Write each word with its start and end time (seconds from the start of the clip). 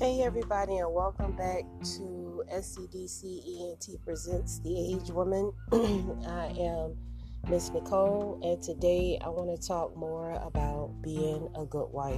Hey, 0.00 0.22
everybody, 0.22 0.78
and 0.78 0.94
welcome 0.94 1.32
back 1.32 1.64
to 1.98 2.42
SCDC 2.50 3.70
ENT 3.70 4.02
Presents 4.02 4.58
The 4.60 4.94
Average 4.94 5.10
Woman. 5.10 5.52
I 6.26 6.46
am 6.58 6.96
Miss 7.50 7.68
Nicole, 7.68 8.40
and 8.42 8.62
today 8.62 9.18
I 9.22 9.28
want 9.28 9.54
to 9.60 9.68
talk 9.68 9.94
more 9.94 10.30
about 10.42 11.02
being 11.02 11.50
a 11.54 11.66
good 11.66 11.88
wife. 11.92 12.16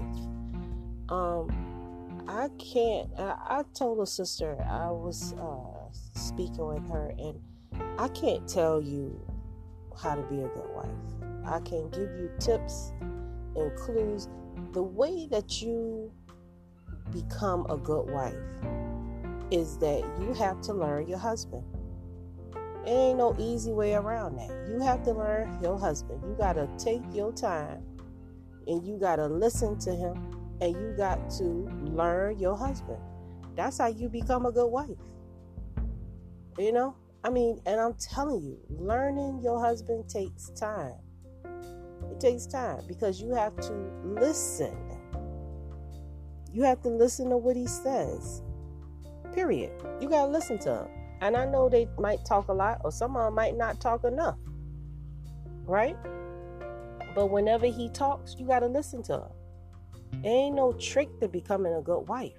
Um, 1.08 2.22
I 2.29 2.50
can't, 2.57 3.11
I, 3.18 3.34
I 3.48 3.62
told 3.75 3.99
a 3.99 4.07
sister, 4.07 4.57
I 4.62 4.89
was 4.93 5.32
uh, 5.32 5.93
speaking 6.17 6.64
with 6.64 6.89
her, 6.89 7.12
and 7.18 7.40
I 7.99 8.07
can't 8.07 8.46
tell 8.46 8.80
you 8.80 9.21
how 10.00 10.14
to 10.14 10.22
be 10.22 10.36
a 10.36 10.46
good 10.46 10.71
wife. 10.72 11.44
I 11.44 11.58
can 11.58 11.90
give 11.90 12.12
you 12.17 12.30
tips 12.39 12.93
and 13.57 13.76
clues. 13.76 14.29
The 14.72 14.85
way 14.85 15.26
that 15.32 15.61
you 15.61 16.12
become 17.12 17.66
a 17.68 17.76
good 17.76 18.11
wife 18.11 18.34
is 19.50 19.76
that 19.79 20.03
you 20.20 20.32
have 20.32 20.61
to 20.62 20.72
learn 20.72 21.07
your 21.07 21.18
husband. 21.18 21.62
It 22.86 22.90
ain't 22.90 23.18
no 23.18 23.36
easy 23.39 23.72
way 23.72 23.94
around 23.94 24.36
that. 24.36 24.50
You 24.68 24.80
have 24.80 25.03
to 25.04 25.12
learn 25.12 25.58
your 25.62 25.79
husband. 25.79 26.22
You 26.26 26.34
got 26.36 26.54
to 26.54 26.68
take 26.79 27.03
your 27.12 27.32
time 27.32 27.82
and 28.67 28.84
you 28.86 28.98
got 28.98 29.17
to 29.17 29.26
listen 29.26 29.79
to 29.80 29.94
him 29.94 30.14
and 30.61 30.75
you 30.75 30.94
got 30.96 31.30
to 31.30 31.44
learn 31.84 32.39
your 32.39 32.56
husband. 32.56 32.98
That's 33.55 33.78
how 33.78 33.89
you 33.89 34.08
become 34.08 34.47
a 34.47 34.53
good 34.53 34.69
wife. 34.69 34.89
You 36.58 36.72
know? 36.72 36.97
I 37.25 37.31
mean, 37.31 37.61
and 37.67 37.81
I'm 37.81 37.94
telling 37.94 38.42
you, 38.42 38.58
learning 38.69 39.41
your 39.42 39.61
husband 39.61 40.08
takes 40.08 40.50
time. 40.50 40.94
It 42.11 42.19
takes 42.19 42.47
time 42.47 42.81
because 42.89 43.20
you 43.20 43.33
have 43.34 43.55
to 43.61 43.72
listen 44.03 44.77
you 46.52 46.62
have 46.62 46.83
to 46.83 46.89
listen 46.89 47.31
to 47.31 47.36
what 47.36 47.56
he 47.56 47.67
says. 47.67 48.42
Period. 49.33 49.72
You 50.00 50.08
got 50.08 50.27
to 50.27 50.33
listen 50.33 50.59
to 50.61 50.81
him. 50.81 50.89
And 51.20 51.36
I 51.36 51.47
know 51.47 51.69
they 51.69 51.89
might 51.98 52.25
talk 52.25 52.48
a 52.48 52.53
lot, 52.53 52.81
or 52.84 52.92
some 52.92 53.17
of 53.17 53.25
them 53.25 53.34
might 53.34 53.56
not 53.56 53.81
talk 53.81 54.05
enough. 54.05 54.36
Right? 55.64 55.97
But 57.14 57.31
whenever 57.31 57.67
he 57.67 57.89
talks, 57.91 58.36
you 58.39 58.47
got 58.47 58.61
to 58.61 58.67
listen 58.67 59.03
to 59.05 59.14
him. 59.14 60.25
Ain't 60.25 60.56
no 60.56 60.72
trick 60.72 61.09
to 61.20 61.28
becoming 61.28 61.75
a 61.75 61.81
good 61.81 62.00
wife. 62.09 62.33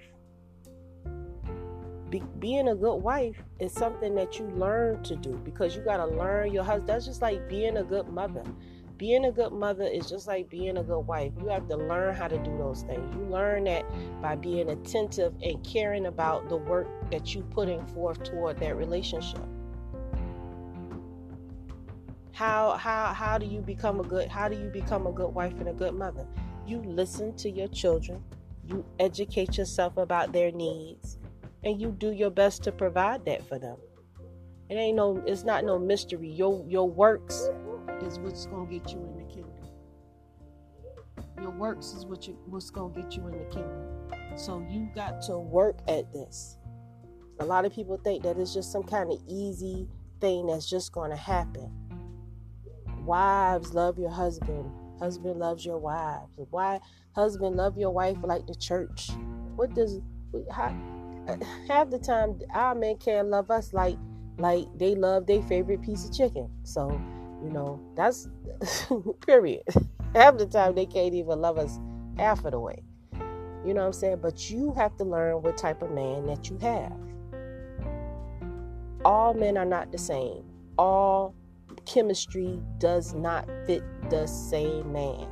Be- 2.09 2.23
being 2.39 2.67
a 2.67 2.75
good 2.75 2.98
wife 2.98 3.42
is 3.59 3.73
something 3.73 4.14
that 4.16 4.38
you 4.38 4.45
learn 4.50 5.02
to 5.03 5.16
do 5.16 5.31
because 5.44 5.75
you 5.75 5.81
got 5.81 5.98
to 5.98 6.05
learn 6.05 6.53
your 6.53 6.64
husband. 6.64 6.89
That's 6.89 7.05
just 7.05 7.22
like 7.22 7.50
being 7.50 7.77
a 7.77 7.83
good 7.83 8.08
mother 8.09 8.44
being 8.97 9.25
a 9.25 9.31
good 9.31 9.52
mother 9.52 9.83
is 9.83 10.09
just 10.09 10.27
like 10.27 10.49
being 10.49 10.77
a 10.77 10.83
good 10.83 11.02
wife. 11.02 11.31
You 11.39 11.47
have 11.47 11.67
to 11.69 11.77
learn 11.77 12.16
how 12.16 12.27
to 12.27 12.38
do 12.38 12.58
those 12.58 12.83
things. 12.83 13.16
You 13.16 13.25
learn 13.25 13.63
that 13.66 13.86
by 14.22 14.36
being 14.36 14.69
attentive 14.69 15.33
and 15.41 15.63
caring 15.63 16.05
about 16.05 16.49
the 16.49 16.58
work 16.58 16.88
that 17.11 17.33
you're 17.33 17.44
putting 17.45 17.86
forth 17.88 18.23
toward 18.23 18.59
that 18.59 18.77
relationship. 18.77 19.41
How 22.31 22.77
how 22.77 23.14
how 23.14 23.38
do 23.38 23.45
you 23.45 23.61
become 23.61 23.99
a 23.99 24.03
good 24.03 24.27
how 24.27 24.47
do 24.47 24.58
you 24.58 24.69
become 24.69 25.05
a 25.05 25.11
good 25.11 25.30
wife 25.30 25.53
and 25.59 25.69
a 25.69 25.73
good 25.73 25.94
mother? 25.94 26.25
You 26.66 26.80
listen 26.80 27.36
to 27.38 27.49
your 27.49 27.67
children, 27.67 28.23
you 28.66 28.86
educate 28.99 29.58
yourself 29.58 29.97
about 29.97 30.33
their 30.33 30.52
needs, 30.52 31.19
and 31.64 31.80
you 31.80 31.91
do 31.91 32.11
your 32.11 32.31
best 32.31 32.64
to 32.64 32.71
provide 32.71 33.25
that 33.25 33.47
for 33.47 33.59
them. 33.59 33.77
It 34.69 34.75
ain't 34.75 34.95
no 34.95 35.21
it's 35.27 35.44
not 35.44 35.64
no 35.64 35.77
mystery. 35.77 36.30
Your 36.30 36.66
your 36.67 36.89
works 36.89 37.49
is 38.04 38.20
what's 38.20 38.46
gonna 38.46 38.70
get 38.70 38.92
you 38.92 39.00
in 39.00 39.18
the 39.18 39.34
kingdom. 39.34 39.70
Your 41.42 41.52
works 41.52 41.88
is 41.88 42.06
what 42.06 42.28
you 42.28 42.38
what's 42.45 42.70
gonna 42.70 42.94
get 42.94 43.16
you 43.16 43.28
in 43.28 43.38
the 43.38 43.45
kingdom. 43.45 44.38
So 44.38 44.66
you 44.70 44.90
got 44.95 45.22
to 45.23 45.38
work 45.38 45.80
at 45.88 46.12
this. 46.12 46.58
A 47.40 47.45
lot 47.45 47.66
of 47.66 47.73
people 47.73 48.00
think 48.04 48.23
that 48.23 48.38
it's 48.38 48.54
just 48.54 48.72
some 48.72 48.83
kind 48.83 49.11
of 49.11 49.20
easy 49.27 49.88
thing 50.22 50.48
that's 50.48 50.70
just 50.70 50.92
gonna 50.92 51.17
happen. 51.17 51.72
Wives 53.05 53.73
love 53.73 54.00
your 54.00 54.11
husband. 54.11 54.72
Husband 55.00 55.39
loves 55.39 55.66
your 55.66 55.77
wives. 55.77 56.38
Why 56.52 56.80
husband 57.14 57.56
love 57.56 57.77
your 57.77 57.92
wife 57.92 58.17
like 58.23 58.48
the 58.48 58.56
church? 58.56 59.10
What 59.56 59.73
does 59.73 60.00
how, 60.52 60.76
uh, 61.27 61.38
half 61.67 61.89
the 61.89 62.00
time 62.00 62.39
our 62.54 62.76
men 62.76 62.98
can't 62.98 63.27
love 63.27 63.52
us 63.52 63.73
like 63.73 63.98
like 64.38 64.66
they 64.77 64.95
love 64.95 65.27
their 65.27 65.42
favorite 65.44 65.82
piece 65.82 66.06
of 66.06 66.16
chicken. 66.16 66.50
So 66.64 67.00
you 67.43 67.49
know, 67.49 67.80
that's 67.95 68.30
period. 69.26 69.64
Half 70.15 70.37
the 70.37 70.45
time 70.45 70.76
they 70.76 70.86
can't 70.86 71.14
even 71.14 71.42
love 71.42 71.58
us 71.58 71.80
half 72.17 72.45
of 72.45 72.52
the 72.52 72.59
way. 72.59 72.83
You 73.65 73.73
know 73.73 73.81
what 73.81 73.87
I'm 73.87 73.93
saying? 73.93 74.20
But 74.21 74.49
you 74.49 74.73
have 74.76 74.95
to 74.98 75.04
learn 75.04 75.42
what 75.42 75.58
type 75.58 75.82
of 75.82 75.92
man 75.92 76.26
that 76.27 76.49
you 76.49 76.58
have. 76.59 76.93
All 79.05 79.33
men 79.33 79.58
are 79.58 79.65
not 79.65 79.92
the 79.92 79.98
same. 79.98 80.43
All 80.77 81.36
chemistry 81.86 82.61
does 82.77 83.14
not 83.14 83.49
fit 83.65 83.83
the 84.09 84.26
same 84.27 84.92
man. 84.92 85.27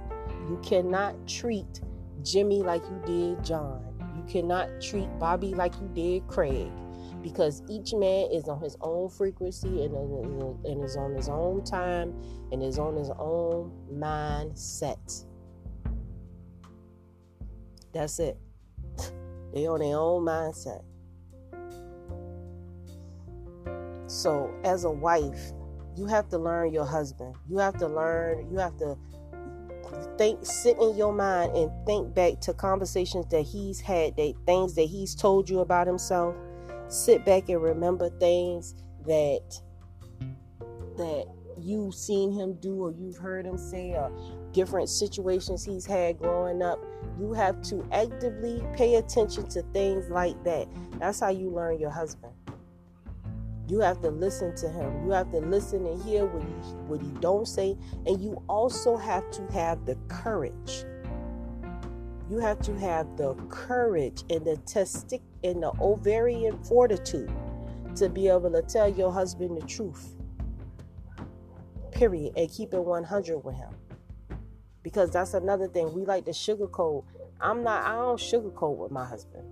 You 0.49 0.59
cannot 0.63 1.15
treat 1.27 1.81
Jimmy 2.23 2.61
like 2.61 2.83
you 2.83 3.01
did 3.05 3.43
John. 3.43 3.83
You 4.17 4.23
cannot 4.31 4.69
treat 4.81 5.07
Bobby 5.19 5.53
like 5.53 5.73
you 5.75 5.89
did 5.93 6.27
Craig 6.27 6.71
because 7.21 7.61
mm. 7.61 7.69
each 7.69 7.93
man 7.93 8.29
is 8.31 8.47
on 8.47 8.59
his 8.61 8.75
own 8.81 9.09
frequency 9.09 9.83
and, 9.83 9.95
and 10.65 10.83
is 10.83 10.95
on 10.95 11.13
his 11.15 11.29
own 11.29 11.63
time 11.63 12.13
and 12.51 12.63
is 12.63 12.79
on 12.79 12.95
his 12.95 13.09
own 13.17 13.71
mindset. 13.93 15.25
That's 17.93 18.19
it. 18.19 18.37
They 19.53 19.67
on 19.67 19.81
their 19.81 19.97
own 19.97 20.23
mindset. 20.23 20.81
So, 24.07 24.49
as 24.63 24.85
a 24.85 24.89
wife, 24.89 25.51
you 25.97 26.05
have 26.05 26.29
to 26.29 26.37
learn 26.37 26.71
your 26.71 26.85
husband. 26.85 27.35
You 27.49 27.57
have 27.57 27.77
to 27.79 27.87
learn, 27.87 28.49
you 28.49 28.57
have 28.57 28.77
to 28.77 28.97
think, 30.17 30.45
sit 30.45 30.77
in 30.79 30.95
your 30.95 31.11
mind 31.11 31.55
and 31.55 31.69
think 31.85 32.13
back 32.15 32.39
to 32.41 32.53
conversations 32.53 33.25
that 33.31 33.41
he's 33.41 33.81
had, 33.81 34.15
that 34.15 34.35
things 34.45 34.75
that 34.75 34.83
he's 34.83 35.15
told 35.15 35.49
you 35.49 35.59
about 35.59 35.85
himself 35.85 36.33
sit 36.91 37.25
back 37.25 37.49
and 37.49 37.61
remember 37.61 38.09
things 38.19 38.75
that 39.05 39.61
that 40.97 41.25
you've 41.57 41.95
seen 41.95 42.31
him 42.31 42.53
do 42.55 42.83
or 42.83 42.91
you've 42.91 43.17
heard 43.17 43.45
him 43.45 43.57
say 43.57 43.91
or 43.91 44.11
different 44.51 44.89
situations 44.89 45.63
he's 45.63 45.85
had 45.85 46.19
growing 46.19 46.61
up. 46.61 46.79
You 47.19 47.33
have 47.33 47.61
to 47.63 47.87
actively 47.91 48.63
pay 48.75 48.95
attention 48.95 49.47
to 49.49 49.61
things 49.73 50.09
like 50.09 50.41
that. 50.43 50.67
That's 50.99 51.19
how 51.19 51.29
you 51.29 51.49
learn 51.49 51.79
your 51.79 51.89
husband. 51.89 52.33
You 53.67 53.79
have 53.79 54.01
to 54.01 54.09
listen 54.09 54.53
to 54.57 54.69
him. 54.69 55.05
You 55.05 55.11
have 55.11 55.31
to 55.31 55.39
listen 55.39 55.85
and 55.85 56.03
hear 56.03 56.25
what 56.25 56.43
he 56.43 56.49
what 56.87 57.01
he 57.01 57.07
don't 57.21 57.47
say. 57.47 57.77
And 58.05 58.21
you 58.21 58.43
also 58.49 58.97
have 58.97 59.29
to 59.31 59.45
have 59.53 59.85
the 59.85 59.95
courage. 60.09 60.83
You 62.29 62.39
have 62.39 62.59
to 62.61 62.77
have 62.79 63.17
the 63.17 63.35
courage 63.49 64.23
and 64.29 64.45
the 64.45 64.57
testic 64.65 65.21
and 65.43 65.63
the 65.63 65.71
ovarian 65.81 66.61
fortitude 66.63 67.31
to 67.95 68.09
be 68.09 68.27
able 68.27 68.51
to 68.51 68.61
tell 68.61 68.89
your 68.89 69.11
husband 69.11 69.61
the 69.61 69.65
truth. 69.65 70.15
Period. 71.91 72.33
And 72.37 72.49
keep 72.49 72.73
it 72.73 72.79
100 72.79 73.39
with 73.39 73.55
him. 73.55 73.73
Because 74.83 75.11
that's 75.11 75.33
another 75.33 75.67
thing. 75.67 75.93
We 75.93 76.05
like 76.05 76.25
to 76.25 76.31
sugarcoat. 76.31 77.03
I'm 77.39 77.63
not, 77.63 77.85
I 77.85 77.95
don't 77.95 78.19
sugarcoat 78.19 78.77
with 78.77 78.91
my 78.91 79.05
husband. 79.05 79.45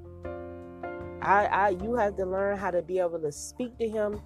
I, 1.21 1.45
I 1.45 1.69
you 1.69 1.95
have 1.95 2.15
to 2.17 2.25
learn 2.25 2.57
how 2.57 2.71
to 2.71 2.81
be 2.81 2.99
able 2.99 3.19
to 3.19 3.31
speak 3.31 3.77
to 3.77 3.87
him 3.87 4.21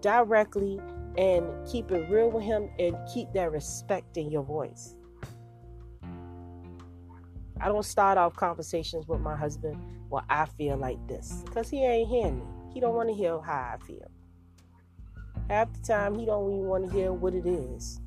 directly 0.00 0.80
and 1.18 1.44
keep 1.66 1.90
it 1.90 2.08
real 2.10 2.30
with 2.30 2.44
him 2.44 2.70
and 2.78 2.96
keep 3.12 3.32
that 3.32 3.50
respect 3.50 4.16
in 4.16 4.30
your 4.30 4.42
voice. 4.42 4.94
I 7.60 7.68
don't 7.68 7.84
start 7.84 8.18
off 8.18 8.34
conversations 8.34 9.06
with 9.08 9.20
my 9.20 9.36
husband, 9.36 9.80
well, 10.10 10.24
I 10.28 10.46
feel 10.46 10.76
like 10.76 10.98
this. 11.08 11.42
Because 11.46 11.70
he 11.70 11.84
ain't 11.84 12.08
hearing 12.08 12.38
me. 12.38 12.44
He 12.72 12.80
don't 12.80 12.94
want 12.94 13.08
to 13.08 13.14
hear 13.14 13.40
how 13.40 13.74
I 13.74 13.86
feel. 13.86 14.10
Half 15.48 15.72
the 15.72 15.80
time, 15.80 16.18
he 16.18 16.26
don't 16.26 16.52
even 16.52 16.66
want 16.66 16.84
to 16.84 16.90
hear 16.90 17.12
what 17.12 17.34
it 17.34 17.46
is. 17.46 18.00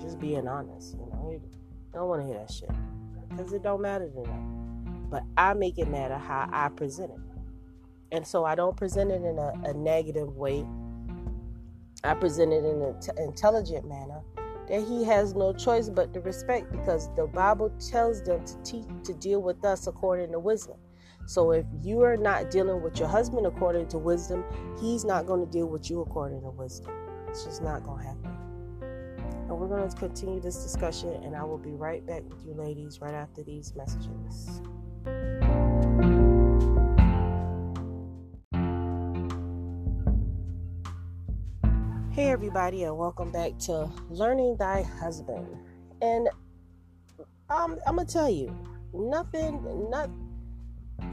Just 0.00 0.18
being 0.18 0.48
honest, 0.48 0.94
you 0.94 1.06
know. 1.12 1.30
He 1.30 1.38
don't 1.92 2.08
want 2.08 2.22
to 2.22 2.26
hear 2.26 2.38
that 2.38 2.50
shit. 2.50 2.70
Because 3.28 3.52
it 3.52 3.62
don't 3.62 3.82
matter 3.82 4.08
to 4.08 4.22
them. 4.22 5.06
But 5.10 5.22
I 5.36 5.54
make 5.54 5.78
it 5.78 5.88
matter 5.88 6.16
how 6.16 6.48
I 6.52 6.68
present 6.70 7.12
it. 7.12 7.20
And 8.12 8.26
so 8.26 8.44
I 8.44 8.54
don't 8.54 8.76
present 8.76 9.10
it 9.10 9.22
in 9.22 9.38
a, 9.38 9.52
a 9.64 9.74
negative 9.74 10.36
way. 10.36 10.66
I 12.02 12.14
present 12.14 12.52
it 12.52 12.64
in 12.64 12.82
an 12.82 13.00
t- 13.00 13.10
intelligent 13.18 13.88
manner 13.88 14.22
that 14.68 14.82
he 14.86 15.04
has 15.04 15.34
no 15.34 15.52
choice 15.52 15.88
but 15.88 16.12
to 16.14 16.20
respect 16.20 16.70
because 16.72 17.08
the 17.16 17.26
Bible 17.26 17.70
tells 17.78 18.22
them 18.22 18.44
to 18.44 18.62
teach 18.62 18.86
to 19.04 19.14
deal 19.14 19.40
with 19.42 19.64
us 19.64 19.86
according 19.86 20.32
to 20.32 20.38
wisdom. 20.38 20.76
So 21.26 21.50
if 21.50 21.66
you 21.82 22.02
are 22.02 22.16
not 22.16 22.50
dealing 22.50 22.82
with 22.82 22.98
your 22.98 23.08
husband 23.08 23.46
according 23.46 23.88
to 23.88 23.98
wisdom, 23.98 24.44
he's 24.80 25.04
not 25.04 25.26
going 25.26 25.44
to 25.44 25.50
deal 25.50 25.66
with 25.66 25.90
you 25.90 26.00
according 26.00 26.40
to 26.42 26.50
wisdom. 26.50 26.92
It's 27.28 27.44
just 27.44 27.62
not 27.62 27.84
going 27.84 27.98
to 28.02 28.08
happen. 28.08 28.36
And 29.48 29.50
we're 29.50 29.68
going 29.68 29.88
to 29.88 29.96
continue 29.96 30.40
this 30.40 30.62
discussion, 30.62 31.12
and 31.24 31.36
I 31.36 31.44
will 31.44 31.58
be 31.58 31.72
right 31.72 32.04
back 32.06 32.22
with 32.28 32.44
you 32.44 32.54
ladies 32.54 33.00
right 33.00 33.14
after 33.14 33.42
these 33.42 33.74
messages. 33.76 34.60
Hey, 42.16 42.30
everybody, 42.30 42.84
and 42.84 42.96
welcome 42.96 43.30
back 43.30 43.58
to 43.66 43.90
Learning 44.08 44.56
Thy 44.56 44.80
Husband. 44.80 45.46
And 46.00 46.30
um, 47.50 47.78
I'm 47.86 47.96
gonna 47.96 48.06
tell 48.06 48.30
you, 48.30 48.56
nothing, 48.94 49.90
not 49.90 50.08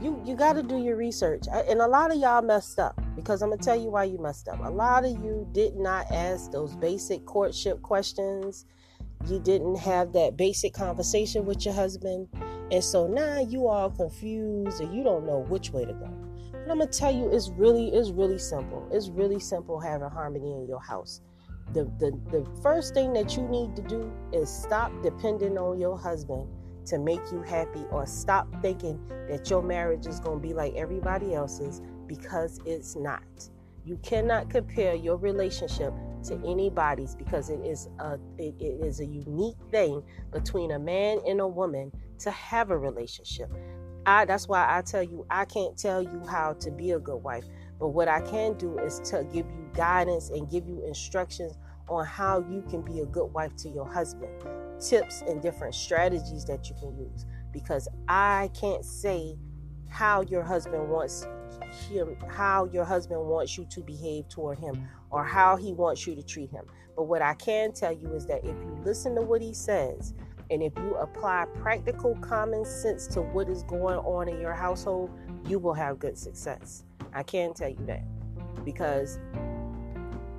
you. 0.00 0.18
You 0.24 0.34
got 0.34 0.54
to 0.54 0.62
do 0.62 0.78
your 0.82 0.96
research, 0.96 1.44
and 1.52 1.82
a 1.82 1.86
lot 1.86 2.10
of 2.10 2.16
y'all 2.16 2.40
messed 2.40 2.78
up 2.78 2.98
because 3.16 3.42
I'm 3.42 3.50
gonna 3.50 3.60
tell 3.60 3.78
you 3.78 3.90
why 3.90 4.04
you 4.04 4.16
messed 4.16 4.48
up. 4.48 4.64
A 4.64 4.70
lot 4.70 5.04
of 5.04 5.10
you 5.10 5.46
did 5.52 5.76
not 5.76 6.10
ask 6.10 6.50
those 6.52 6.74
basic 6.74 7.26
courtship 7.26 7.82
questions. 7.82 8.64
You 9.28 9.40
didn't 9.40 9.76
have 9.76 10.14
that 10.14 10.38
basic 10.38 10.72
conversation 10.72 11.44
with 11.44 11.66
your 11.66 11.74
husband, 11.74 12.28
and 12.72 12.82
so 12.82 13.06
now 13.06 13.40
you 13.40 13.68
all 13.68 13.90
confused, 13.90 14.80
and 14.80 14.96
you 14.96 15.04
don't 15.04 15.26
know 15.26 15.40
which 15.50 15.70
way 15.70 15.84
to 15.84 15.92
go. 15.92 16.23
And 16.64 16.72
I'm 16.72 16.78
gonna 16.78 16.90
tell 16.90 17.14
you, 17.14 17.28
it's 17.28 17.50
really, 17.50 17.88
it's 17.90 18.08
really 18.08 18.38
simple. 18.38 18.88
It's 18.90 19.10
really 19.10 19.38
simple 19.38 19.78
having 19.78 20.08
harmony 20.08 20.54
in 20.54 20.66
your 20.66 20.80
house. 20.80 21.20
The, 21.74 21.84
the 21.98 22.18
the 22.30 22.46
first 22.62 22.94
thing 22.94 23.12
that 23.12 23.36
you 23.36 23.42
need 23.48 23.76
to 23.76 23.82
do 23.82 24.10
is 24.32 24.48
stop 24.48 24.90
depending 25.02 25.58
on 25.58 25.78
your 25.78 25.98
husband 25.98 26.48
to 26.86 26.98
make 26.98 27.20
you 27.30 27.42
happy 27.42 27.84
or 27.90 28.06
stop 28.06 28.48
thinking 28.62 28.98
that 29.28 29.50
your 29.50 29.62
marriage 29.62 30.06
is 30.06 30.20
going 30.20 30.40
to 30.40 30.48
be 30.48 30.54
like 30.54 30.74
everybody 30.74 31.34
else's 31.34 31.82
because 32.06 32.60
it's 32.64 32.96
not. 32.96 33.22
You 33.84 33.98
cannot 33.98 34.48
compare 34.48 34.94
your 34.94 35.18
relationship 35.18 35.92
to 36.24 36.40
anybody's 36.46 37.14
because 37.14 37.50
it 37.50 37.60
is 37.60 37.90
a 37.98 38.14
it, 38.38 38.54
it 38.58 38.82
is 38.82 39.00
a 39.00 39.06
unique 39.06 39.58
thing 39.70 40.02
between 40.32 40.70
a 40.70 40.78
man 40.78 41.18
and 41.26 41.42
a 41.42 41.46
woman 41.46 41.92
to 42.20 42.30
have 42.30 42.70
a 42.70 42.78
relationship. 42.78 43.50
I 44.06 44.24
that's 44.24 44.48
why 44.48 44.66
I 44.68 44.82
tell 44.82 45.02
you 45.02 45.26
I 45.30 45.44
can't 45.44 45.76
tell 45.76 46.02
you 46.02 46.22
how 46.28 46.54
to 46.54 46.70
be 46.70 46.92
a 46.92 46.98
good 46.98 47.22
wife, 47.22 47.44
but 47.78 47.88
what 47.88 48.08
I 48.08 48.20
can 48.20 48.54
do 48.54 48.78
is 48.78 49.00
to 49.10 49.24
give 49.24 49.46
you 49.46 49.70
guidance 49.74 50.30
and 50.30 50.50
give 50.50 50.66
you 50.68 50.84
instructions 50.86 51.56
on 51.88 52.06
how 52.06 52.38
you 52.50 52.62
can 52.70 52.82
be 52.82 53.00
a 53.00 53.06
good 53.06 53.26
wife 53.26 53.54
to 53.56 53.68
your 53.68 53.86
husband, 53.90 54.32
tips 54.80 55.22
and 55.22 55.42
different 55.42 55.74
strategies 55.74 56.44
that 56.46 56.68
you 56.68 56.74
can 56.76 56.96
use 56.98 57.26
because 57.52 57.88
I 58.08 58.50
can't 58.58 58.84
say 58.84 59.36
how 59.88 60.22
your 60.22 60.42
husband 60.42 60.88
wants 60.88 61.26
him 61.88 62.16
how 62.28 62.66
your 62.66 62.84
husband 62.84 63.20
wants 63.26 63.56
you 63.56 63.64
to 63.70 63.80
behave 63.80 64.28
toward 64.28 64.58
him 64.58 64.88
or 65.10 65.24
how 65.24 65.56
he 65.56 65.72
wants 65.72 66.06
you 66.06 66.14
to 66.14 66.22
treat 66.22 66.50
him. 66.50 66.64
But 66.96 67.04
what 67.04 67.22
I 67.22 67.34
can 67.34 67.72
tell 67.72 67.92
you 67.92 68.12
is 68.14 68.26
that 68.26 68.44
if 68.44 68.56
you 68.56 68.78
listen 68.84 69.14
to 69.16 69.22
what 69.22 69.42
he 69.42 69.52
says 69.52 70.14
and 70.50 70.62
if 70.62 70.72
you 70.76 70.94
apply 70.96 71.46
practical 71.60 72.14
common 72.16 72.64
sense 72.64 73.06
to 73.08 73.22
what 73.22 73.48
is 73.48 73.62
going 73.64 73.98
on 73.98 74.28
in 74.28 74.40
your 74.40 74.54
household, 74.54 75.10
you 75.46 75.58
will 75.58 75.74
have 75.74 75.98
good 75.98 76.18
success. 76.18 76.84
I 77.12 77.22
can 77.22 77.54
tell 77.54 77.68
you 77.68 77.84
that. 77.86 78.04
Because 78.64 79.18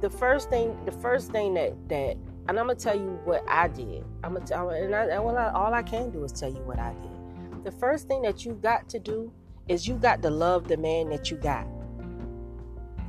the 0.02 0.10
first 0.10 0.50
thing, 0.50 0.78
the 0.86 0.92
first 0.92 1.32
thing 1.32 1.54
that 1.56 1.74
that 1.90 2.18
and 2.48 2.60
I'm 2.60 2.68
gonna 2.68 2.76
tell 2.76 2.96
you 2.96 3.20
what 3.24 3.44
I 3.48 3.68
did. 3.68 4.04
I'm 4.24 4.34
gonna 4.34 4.46
tell, 4.46 4.70
and 4.70 4.94
I, 4.94 5.20
well, 5.20 5.38
I, 5.38 5.52
all 5.52 5.74
I 5.74 5.82
can 5.82 6.12
do 6.12 6.24
is 6.24 6.32
tell 6.32 6.50
you 6.50 6.62
what 6.62 6.78
I 6.78 6.94
did. 6.94 7.64
The 7.64 7.72
first 7.72 8.08
thing 8.08 8.22
that 8.22 8.46
you 8.46 8.54
got 8.62 8.88
to 8.90 9.00
do 9.00 9.32
is 9.68 9.88
you 9.88 9.96
got 9.96 10.22
to 10.22 10.30
love 10.30 10.68
the 10.68 10.78
man 10.78 11.10
that 11.10 11.32
you 11.32 11.38
got. 11.38 11.66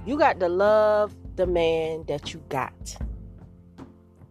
You 0.07 0.19
got 0.19 0.41
to 0.41 0.49
love 0.49 1.15
the 1.37 1.47
man 1.47 2.05
that 2.09 2.33
you 2.33 2.43
got. 2.49 2.97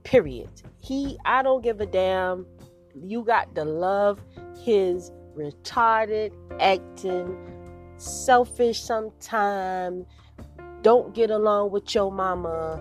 Period. 0.03 0.49
He, 0.79 1.17
I 1.25 1.43
don't 1.43 1.63
give 1.63 1.81
a 1.81 1.85
damn 1.85 2.47
you 3.01 3.23
got 3.23 3.53
to 3.55 3.63
love 3.63 4.21
his 4.63 5.11
retarded 5.35 6.31
acting, 6.59 7.37
selfish 7.97 8.81
sometime, 8.81 10.05
don't 10.81 11.13
get 11.13 11.31
along 11.31 11.71
with 11.71 11.93
your 11.93 12.11
mama, 12.11 12.79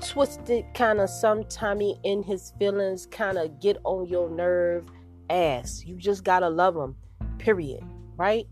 twisted 0.00 0.64
kind 0.74 1.00
of 1.00 1.08
sometimey 1.08 1.98
in 2.02 2.22
his 2.22 2.52
feelings, 2.58 3.06
kind 3.06 3.38
of 3.38 3.60
get 3.60 3.78
on 3.84 4.06
your 4.06 4.28
nerve 4.28 4.86
ass. 5.30 5.84
You 5.84 5.96
just 5.96 6.24
got 6.24 6.40
to 6.40 6.48
love 6.48 6.76
him, 6.76 6.96
period. 7.38 7.82
Right? 8.16 8.46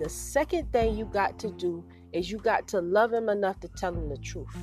The 0.00 0.08
second 0.08 0.72
thing 0.72 0.96
you 0.96 1.04
got 1.04 1.38
to 1.40 1.50
do 1.52 1.84
is 2.12 2.30
you 2.30 2.38
got 2.38 2.68
to 2.68 2.80
love 2.80 3.12
him 3.12 3.28
enough 3.28 3.60
to 3.60 3.68
tell 3.68 3.94
him 3.94 4.08
the 4.08 4.16
truth. 4.18 4.54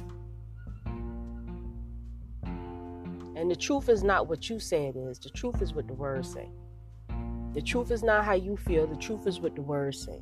And 3.42 3.50
the 3.50 3.56
truth 3.56 3.90
is 3.90 4.04
not 4.04 4.28
what 4.28 4.52
you 4.52 4.60
say 4.60 4.86
it 4.86 4.96
is. 4.96 5.18
The 5.18 5.32
truth 5.32 5.64
is 5.64 5.74
what 5.74 5.88
the 5.88 5.96
words 5.96 6.32
say. 6.32 6.48
The 7.56 7.62
truth 7.64 7.90
is 7.90 8.04
not 8.04 8.24
how 8.24 8.36
you 8.36 8.56
feel. 8.56 8.86
The 8.86 8.96
truth 8.96 9.26
is 9.26 9.40
what 9.40 9.56
the 9.56 9.64
words 9.64 10.00
say. 10.00 10.20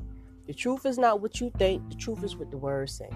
The 0.48 0.54
truth 0.54 0.86
is 0.86 0.98
not 0.98 1.20
what 1.20 1.42
you 1.42 1.52
think. 1.58 1.90
The 1.90 1.98
truth 1.98 2.24
is 2.24 2.38
what 2.38 2.50
the 2.50 2.56
words 2.56 2.94
say. 2.94 3.10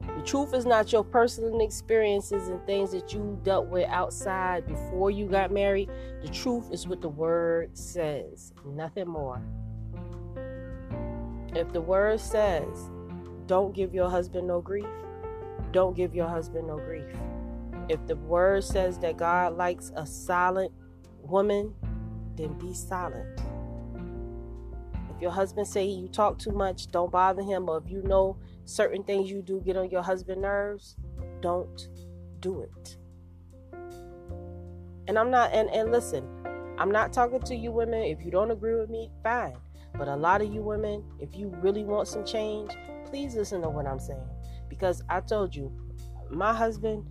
The 0.00 0.22
truth 0.26 0.52
is 0.52 0.66
not 0.66 0.92
your 0.92 1.02
personal 1.02 1.62
experiences 1.62 2.48
and 2.48 2.62
things 2.66 2.90
that 2.90 3.14
you 3.14 3.40
dealt 3.42 3.68
with 3.68 3.88
outside 3.88 4.66
before 4.66 5.10
you 5.10 5.28
got 5.28 5.50
married. 5.50 5.88
The 6.20 6.28
truth 6.28 6.70
is 6.70 6.86
what 6.86 7.00
the 7.00 7.08
word 7.08 7.74
says, 7.74 8.52
nothing 8.66 9.08
more. 9.08 9.40
If 11.56 11.72
the 11.72 11.80
word 11.80 12.20
says, 12.20 12.90
don't 13.46 13.74
give 13.74 13.94
your 13.94 14.10
husband 14.10 14.46
no 14.46 14.60
grief, 14.60 14.84
don't 15.72 15.96
give 15.96 16.14
your 16.14 16.28
husband 16.28 16.66
no 16.66 16.76
grief. 16.76 17.06
If 17.88 18.06
the 18.06 18.16
word 18.16 18.64
says 18.64 18.98
that 19.00 19.16
God 19.16 19.56
likes 19.56 19.92
a 19.96 20.06
silent 20.06 20.72
woman, 21.22 21.74
then 22.36 22.58
be 22.58 22.74
silent. 22.74 23.40
If 25.14 25.20
your 25.20 25.30
husband 25.30 25.66
say 25.66 25.84
you 25.84 26.08
talk 26.08 26.38
too 26.38 26.52
much, 26.52 26.88
don't 26.88 27.10
bother 27.10 27.42
him. 27.42 27.68
Or 27.68 27.78
if 27.78 27.90
you 27.90 28.02
know 28.02 28.36
certain 28.64 29.02
things 29.02 29.30
you 29.30 29.42
do 29.42 29.60
get 29.60 29.76
on 29.76 29.90
your 29.90 30.02
husband 30.02 30.42
nerves, 30.42 30.96
don't 31.40 31.88
do 32.40 32.62
it. 32.62 32.96
And 35.08 35.18
I'm 35.18 35.30
not 35.30 35.52
and, 35.52 35.68
and 35.70 35.90
listen, 35.90 36.24
I'm 36.78 36.90
not 36.90 37.12
talking 37.12 37.40
to 37.40 37.56
you 37.56 37.72
women. 37.72 38.02
If 38.02 38.24
you 38.24 38.30
don't 38.30 38.50
agree 38.50 38.74
with 38.74 38.88
me, 38.88 39.10
fine. 39.22 39.56
But 39.94 40.08
a 40.08 40.16
lot 40.16 40.40
of 40.40 40.52
you 40.52 40.62
women, 40.62 41.04
if 41.18 41.36
you 41.36 41.48
really 41.60 41.84
want 41.84 42.08
some 42.08 42.24
change, 42.24 42.72
please 43.04 43.34
listen 43.34 43.60
to 43.62 43.68
what 43.68 43.86
I'm 43.86 43.98
saying. 43.98 44.26
Because 44.68 45.02
I 45.10 45.20
told 45.20 45.54
you, 45.54 45.70
my 46.30 46.54
husband 46.54 47.04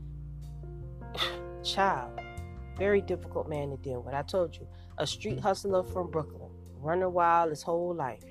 child, 1.63 2.19
very 2.77 3.01
difficult 3.01 3.49
man 3.49 3.69
to 3.69 3.77
deal 3.77 4.01
with. 4.01 4.13
I 4.13 4.21
told 4.23 4.55
you, 4.55 4.67
a 4.97 5.07
street 5.07 5.39
hustler 5.39 5.83
from 5.83 6.09
Brooklyn, 6.11 6.49
running 6.79 7.11
wild 7.11 7.49
his 7.49 7.63
whole 7.63 7.93
life. 7.93 8.23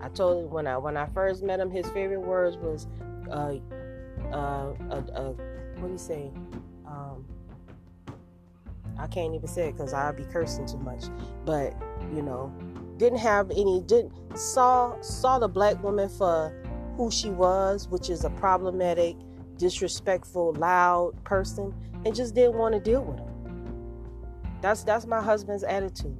I 0.00 0.08
told 0.08 0.44
him 0.44 0.50
when 0.50 0.66
I 0.66 0.76
when 0.78 0.96
I 0.96 1.06
first 1.06 1.42
met 1.42 1.60
him, 1.60 1.70
his 1.70 1.88
favorite 1.90 2.20
words 2.20 2.56
was, 2.56 2.86
uh, 3.30 3.54
uh, 4.32 4.74
uh, 4.90 5.02
uh 5.14 5.32
what 5.78 5.86
do 5.86 5.92
you 5.92 5.98
say? 5.98 6.30
Um, 6.86 7.24
I 8.98 9.06
can't 9.06 9.34
even 9.34 9.48
say 9.48 9.68
it 9.68 9.72
because 9.72 9.92
I'll 9.92 10.12
be 10.12 10.24
cursing 10.24 10.66
too 10.66 10.78
much. 10.78 11.04
But 11.44 11.74
you 12.14 12.22
know, 12.22 12.52
didn't 12.96 13.18
have 13.18 13.50
any. 13.50 13.80
Didn't 13.80 14.12
saw 14.36 15.00
saw 15.00 15.38
the 15.38 15.48
black 15.48 15.82
woman 15.82 16.08
for 16.08 16.52
who 16.96 17.10
she 17.10 17.30
was, 17.30 17.88
which 17.88 18.10
is 18.10 18.24
a 18.24 18.30
problematic, 18.30 19.16
disrespectful, 19.62 20.52
loud 20.54 21.12
person 21.22 21.72
and 22.04 22.16
just 22.16 22.34
didn't 22.34 22.58
want 22.58 22.74
to 22.74 22.80
deal 22.80 23.00
with 23.04 23.16
him. 23.16 23.28
That's 24.60 24.82
that's 24.82 25.06
my 25.06 25.22
husband's 25.22 25.62
attitude. 25.62 26.18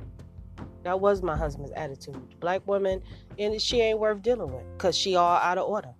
That 0.84 1.00
was 1.00 1.22
my 1.22 1.36
husband's 1.36 1.72
attitude. 1.72 2.38
Black 2.38 2.64
woman, 2.68 3.02
and 3.40 3.60
she 3.60 3.80
ain't 3.80 3.98
worth 3.98 4.22
dealing 4.22 4.52
with 4.52 4.62
because 4.74 4.96
she 4.96 5.16
all 5.16 5.36
out 5.36 5.58
of 5.58 5.68
order 5.68 5.92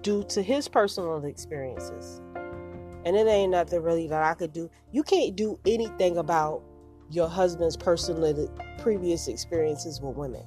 due 0.00 0.24
to 0.24 0.42
his 0.42 0.66
personal 0.66 1.24
experiences. 1.24 2.20
And 3.04 3.16
it 3.16 3.28
ain't 3.28 3.52
nothing 3.52 3.80
really 3.80 4.08
that 4.08 4.24
I 4.24 4.34
could 4.34 4.52
do. 4.52 4.68
You 4.90 5.04
can't 5.04 5.36
do 5.36 5.56
anything 5.64 6.16
about 6.16 6.64
your 7.10 7.28
husband's 7.28 7.76
personal 7.76 8.48
previous 8.78 9.28
experiences 9.28 10.00
with 10.00 10.16
women. 10.16 10.42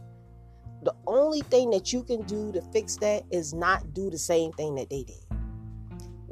The 0.83 0.93
only 1.07 1.41
thing 1.41 1.69
that 1.69 1.93
you 1.93 2.03
can 2.03 2.23
do 2.23 2.51
to 2.51 2.61
fix 2.73 2.97
that 2.97 3.23
is 3.31 3.53
not 3.53 3.93
do 3.93 4.09
the 4.09 4.17
same 4.17 4.51
thing 4.53 4.75
that 4.75 4.89
they 4.89 5.03
did 5.03 5.25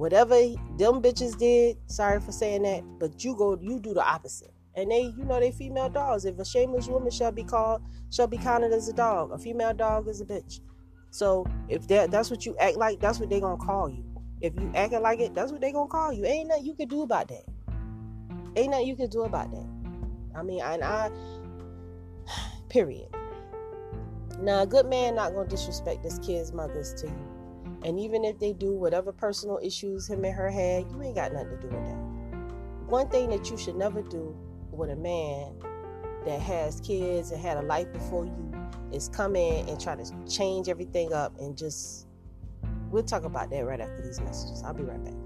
whatever 0.03 0.35
them 0.77 1.01
bitches 1.01 1.37
did, 1.37 1.77
sorry 1.87 2.19
for 2.19 2.33
saying 2.33 2.63
that, 2.63 2.83
but 2.99 3.23
you 3.23 3.33
go, 3.37 3.57
you 3.61 3.79
do 3.79 3.93
the 3.93 4.05
opposite. 4.05 4.51
And 4.75 4.91
they, 4.91 5.03
you 5.03 5.23
know, 5.23 5.39
they 5.39 5.51
female 5.51 5.87
dogs. 5.87 6.25
If 6.25 6.37
a 6.39 6.43
shameless 6.43 6.89
woman 6.89 7.09
shall 7.09 7.31
be 7.31 7.45
called, 7.45 7.81
shall 8.11 8.27
be 8.27 8.37
counted 8.37 8.73
as 8.73 8.89
a 8.89 8.93
dog. 8.93 9.31
A 9.31 9.37
female 9.37 9.73
dog 9.73 10.09
is 10.09 10.19
a 10.19 10.25
bitch. 10.25 10.59
So 11.09 11.45
if 11.69 11.87
that 11.87 12.11
that's 12.11 12.29
what 12.29 12.45
you 12.45 12.53
act 12.59 12.75
like, 12.75 12.99
that's 12.99 13.17
what 13.17 13.29
they 13.29 13.39
gonna 13.39 13.55
call 13.55 13.87
you. 13.87 14.03
If 14.41 14.53
you 14.59 14.69
acting 14.75 15.01
like 15.01 15.21
it, 15.21 15.33
that's 15.33 15.53
what 15.53 15.61
they 15.61 15.71
gonna 15.71 15.87
call 15.87 16.11
you. 16.11 16.25
Ain't 16.25 16.49
nothing 16.49 16.65
you 16.65 16.73
can 16.73 16.89
do 16.89 17.03
about 17.03 17.29
that. 17.29 17.45
Ain't 18.57 18.71
nothing 18.71 18.87
you 18.87 18.97
can 18.97 19.09
do 19.09 19.23
about 19.23 19.51
that. 19.51 19.69
I 20.35 20.43
mean, 20.43 20.61
and 20.61 20.83
I, 20.83 21.11
period. 22.69 23.07
Now, 24.41 24.63
a 24.63 24.67
good 24.67 24.87
man 24.87 25.15
not 25.15 25.33
gonna 25.33 25.47
disrespect 25.47 26.03
his 26.03 26.19
kids' 26.19 26.51
mothers 26.51 26.93
to 26.95 27.07
you. 27.07 27.32
And 27.83 27.99
even 27.99 28.23
if 28.23 28.39
they 28.39 28.53
do, 28.53 28.73
whatever 28.73 29.11
personal 29.11 29.59
issues 29.61 30.09
him 30.09 30.23
and 30.23 30.33
her 30.33 30.49
had, 30.49 30.89
you 30.89 31.01
ain't 31.01 31.15
got 31.15 31.33
nothing 31.33 31.49
to 31.49 31.57
do 31.57 31.67
with 31.67 31.85
that. 31.85 31.97
One 32.87 33.09
thing 33.09 33.29
that 33.29 33.49
you 33.49 33.57
should 33.57 33.75
never 33.75 34.01
do 34.01 34.35
with 34.71 34.89
a 34.89 34.95
man 34.95 35.53
that 36.25 36.39
has 36.39 36.79
kids 36.81 37.31
and 37.31 37.41
had 37.41 37.57
a 37.57 37.61
life 37.63 37.91
before 37.91 38.25
you 38.25 38.53
is 38.91 39.09
come 39.09 39.35
in 39.35 39.67
and 39.67 39.79
try 39.79 39.95
to 39.95 40.05
change 40.27 40.69
everything 40.69 41.11
up 41.13 41.37
and 41.39 41.57
just 41.57 42.07
we'll 42.91 43.03
talk 43.03 43.23
about 43.23 43.49
that 43.49 43.65
right 43.65 43.81
after 43.81 44.01
these 44.01 44.19
messages. 44.21 44.63
I'll 44.63 44.73
be 44.73 44.83
right 44.83 45.03
back. 45.03 45.22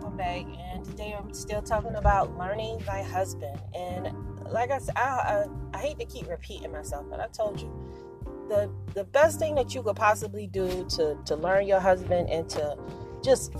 Welcome 0.00 0.16
back. 0.16 0.46
And 0.72 0.84
today 0.84 1.14
I'm 1.18 1.32
still 1.34 1.60
talking 1.60 1.94
about 1.94 2.36
learning 2.38 2.78
thy 2.86 3.02
husband. 3.02 3.60
And 3.74 4.14
like 4.50 4.70
I 4.70 4.78
said, 4.78 4.96
I, 4.96 5.00
I, 5.02 5.44
I 5.74 5.78
hate 5.78 5.98
to 5.98 6.06
keep 6.06 6.28
repeating 6.28 6.72
myself, 6.72 7.06
but 7.10 7.20
I 7.20 7.26
told 7.28 7.60
you 7.60 7.70
the 8.48 8.70
the 8.94 9.04
best 9.04 9.38
thing 9.38 9.54
that 9.54 9.74
you 9.74 9.82
could 9.82 9.96
possibly 9.96 10.46
do 10.46 10.84
to 10.90 11.16
to 11.26 11.36
learn 11.36 11.66
your 11.66 11.80
husband 11.80 12.30
and 12.30 12.48
to 12.50 12.76
just 13.22 13.52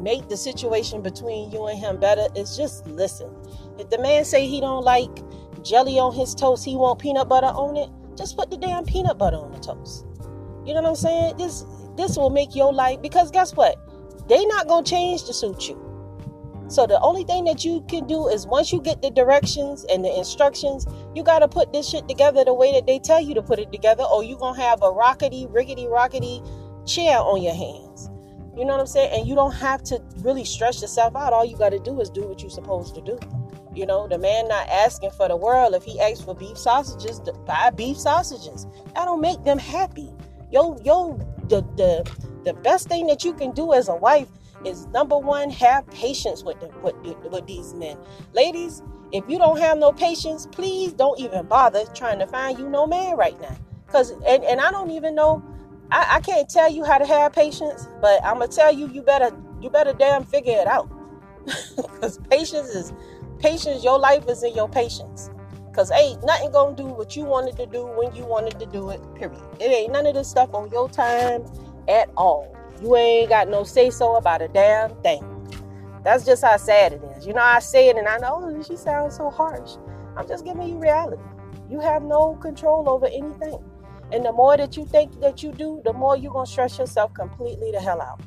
make 0.00 0.28
the 0.28 0.36
situation 0.36 1.02
between 1.02 1.50
you 1.50 1.66
and 1.66 1.78
him 1.78 1.98
better 1.98 2.28
is 2.36 2.56
just 2.56 2.86
listen. 2.86 3.34
If 3.78 3.90
the 3.90 3.98
man 3.98 4.24
say 4.24 4.46
he 4.46 4.60
don't 4.60 4.84
like 4.84 5.10
jelly 5.64 5.98
on 5.98 6.14
his 6.14 6.34
toast, 6.34 6.64
he 6.64 6.76
want 6.76 7.00
peanut 7.00 7.28
butter 7.28 7.48
on 7.48 7.76
it, 7.76 7.90
just 8.16 8.36
put 8.36 8.50
the 8.50 8.56
damn 8.56 8.84
peanut 8.84 9.18
butter 9.18 9.36
on 9.36 9.50
the 9.50 9.58
toast. 9.58 10.06
You 10.64 10.74
know 10.74 10.82
what 10.82 10.90
I'm 10.90 10.96
saying? 10.96 11.36
This 11.38 11.64
this 11.96 12.16
will 12.16 12.30
make 12.30 12.54
your 12.54 12.72
life 12.72 13.02
because 13.02 13.32
guess 13.32 13.54
what? 13.56 13.76
They 14.28 14.44
not 14.46 14.68
gonna 14.68 14.86
change 14.86 15.24
to 15.24 15.34
suit 15.34 15.68
you. 15.68 15.87
So 16.68 16.86
the 16.86 17.00
only 17.00 17.24
thing 17.24 17.44
that 17.44 17.64
you 17.64 17.82
can 17.88 18.06
do 18.06 18.28
is 18.28 18.46
once 18.46 18.72
you 18.72 18.80
get 18.80 19.00
the 19.00 19.10
directions 19.10 19.84
and 19.84 20.04
the 20.04 20.16
instructions, 20.16 20.86
you 21.14 21.22
gotta 21.22 21.48
put 21.48 21.72
this 21.72 21.88
shit 21.88 22.06
together 22.08 22.44
the 22.44 22.54
way 22.54 22.72
that 22.72 22.86
they 22.86 22.98
tell 22.98 23.20
you 23.20 23.34
to 23.34 23.42
put 23.42 23.58
it 23.58 23.72
together, 23.72 24.04
or 24.04 24.22
you 24.22 24.36
gonna 24.36 24.60
have 24.60 24.82
a 24.82 24.92
rockety, 24.92 25.52
rickety, 25.52 25.86
rockety 25.86 26.46
chair 26.86 27.18
on 27.18 27.42
your 27.42 27.54
hands. 27.54 28.10
You 28.58 28.64
know 28.64 28.72
what 28.72 28.80
I'm 28.80 28.86
saying? 28.86 29.20
And 29.20 29.28
you 29.28 29.36
don't 29.36 29.52
have 29.52 29.84
to 29.84 30.02
really 30.16 30.44
stress 30.44 30.82
yourself 30.82 31.14
out. 31.14 31.32
All 31.32 31.44
you 31.44 31.56
got 31.56 31.68
to 31.70 31.78
do 31.78 32.00
is 32.00 32.10
do 32.10 32.26
what 32.26 32.40
you're 32.40 32.50
supposed 32.50 32.92
to 32.96 33.00
do. 33.00 33.16
You 33.72 33.86
know, 33.86 34.08
the 34.08 34.18
man 34.18 34.48
not 34.48 34.68
asking 34.68 35.12
for 35.12 35.28
the 35.28 35.36
world. 35.36 35.74
If 35.74 35.84
he 35.84 36.00
asks 36.00 36.24
for 36.24 36.34
beef 36.34 36.58
sausages, 36.58 37.20
buy 37.46 37.70
beef 37.70 37.96
sausages. 37.96 38.66
That 38.96 39.04
don't 39.04 39.20
make 39.20 39.44
them 39.44 39.58
happy. 39.58 40.12
Yo, 40.50 40.76
yo, 40.82 41.18
the 41.48 41.60
the 41.76 42.10
the 42.44 42.54
best 42.54 42.88
thing 42.88 43.06
that 43.06 43.24
you 43.24 43.32
can 43.32 43.52
do 43.52 43.74
as 43.74 43.88
a 43.88 43.94
wife 43.94 44.28
is 44.64 44.86
number 44.86 45.18
one, 45.18 45.50
have 45.50 45.86
patience 45.90 46.44
with 46.44 46.56
with, 46.82 46.94
with 47.30 47.46
these 47.46 47.74
men. 47.74 47.96
Ladies, 48.32 48.82
if 49.12 49.24
you 49.28 49.38
don't 49.38 49.58
have 49.58 49.78
no 49.78 49.92
patience, 49.92 50.46
please 50.46 50.92
don't 50.92 51.18
even 51.18 51.46
bother 51.46 51.84
trying 51.94 52.18
to 52.18 52.26
find 52.26 52.58
you 52.58 52.68
no 52.68 52.86
man 52.86 53.16
right 53.16 53.40
now. 53.40 53.56
Cause 53.88 54.10
and, 54.10 54.44
and 54.44 54.60
I 54.60 54.70
don't 54.70 54.90
even 54.90 55.14
know 55.14 55.42
I, 55.90 56.16
I 56.16 56.20
can't 56.20 56.48
tell 56.48 56.70
you 56.70 56.84
how 56.84 56.98
to 56.98 57.06
have 57.06 57.32
patience, 57.32 57.88
but 58.00 58.22
I'm 58.24 58.38
gonna 58.38 58.48
tell 58.48 58.72
you 58.72 58.88
you 58.88 59.02
better 59.02 59.30
you 59.60 59.70
better 59.70 59.92
damn 59.92 60.24
figure 60.24 60.58
it 60.58 60.66
out. 60.66 60.90
Because 61.76 62.18
patience 62.30 62.68
is 62.68 62.92
patience, 63.38 63.82
your 63.82 63.98
life 63.98 64.28
is 64.28 64.42
in 64.42 64.54
your 64.54 64.68
patience. 64.68 65.30
Cause 65.72 65.90
ain't 65.92 66.24
nothing 66.24 66.50
gonna 66.52 66.76
do 66.76 66.86
what 66.86 67.16
you 67.16 67.24
wanted 67.24 67.56
to 67.56 67.66
do 67.66 67.86
when 67.86 68.14
you 68.14 68.24
wanted 68.24 68.58
to 68.58 68.66
do 68.66 68.90
it, 68.90 69.00
period. 69.14 69.40
It 69.60 69.70
ain't 69.70 69.92
none 69.92 70.06
of 70.06 70.14
this 70.14 70.28
stuff 70.28 70.52
on 70.52 70.70
your 70.70 70.88
time 70.88 71.44
at 71.88 72.10
all. 72.16 72.57
You 72.82 72.96
ain't 72.96 73.28
got 73.28 73.48
no 73.48 73.64
say 73.64 73.90
so 73.90 74.16
about 74.16 74.42
a 74.42 74.48
damn 74.48 74.94
thing. 75.02 75.24
That's 76.04 76.24
just 76.24 76.42
how 76.44 76.56
sad 76.56 76.92
it 76.92 77.02
is. 77.16 77.26
You 77.26 77.34
know, 77.34 77.42
I 77.42 77.58
say 77.58 77.88
it 77.88 77.96
and 77.96 78.06
I 78.08 78.18
know 78.18 78.40
oh, 78.42 78.62
she 78.62 78.76
sounds 78.76 79.16
so 79.16 79.30
harsh. 79.30 79.72
I'm 80.16 80.26
just 80.26 80.44
giving 80.44 80.68
you 80.68 80.78
reality. 80.78 81.22
You 81.68 81.80
have 81.80 82.02
no 82.02 82.34
control 82.36 82.88
over 82.88 83.06
anything. 83.06 83.58
And 84.12 84.24
the 84.24 84.32
more 84.32 84.56
that 84.56 84.76
you 84.76 84.86
think 84.86 85.20
that 85.20 85.42
you 85.42 85.52
do, 85.52 85.82
the 85.84 85.92
more 85.92 86.16
you're 86.16 86.32
going 86.32 86.46
to 86.46 86.50
stress 86.50 86.78
yourself 86.78 87.12
completely 87.12 87.70
the 87.72 87.80
hell 87.80 88.00
out. 88.00 88.20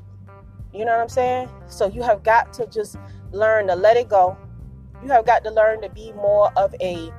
You 0.73 0.85
know 0.85 0.91
what 0.91 1.01
I'm 1.01 1.09
saying? 1.09 1.49
So 1.67 1.87
you 1.87 2.03
have 2.03 2.23
got 2.23 2.53
to 2.53 2.67
just 2.67 2.97
learn 3.31 3.67
to 3.67 3.75
let 3.75 3.97
it 3.97 4.09
go. 4.09 4.37
You 5.03 5.09
have 5.09 5.25
got 5.25 5.43
to 5.43 5.51
learn 5.51 5.81
to 5.81 5.89
be 5.89 6.13
more 6.13 6.51
of 6.55 6.75
a 6.81 7.11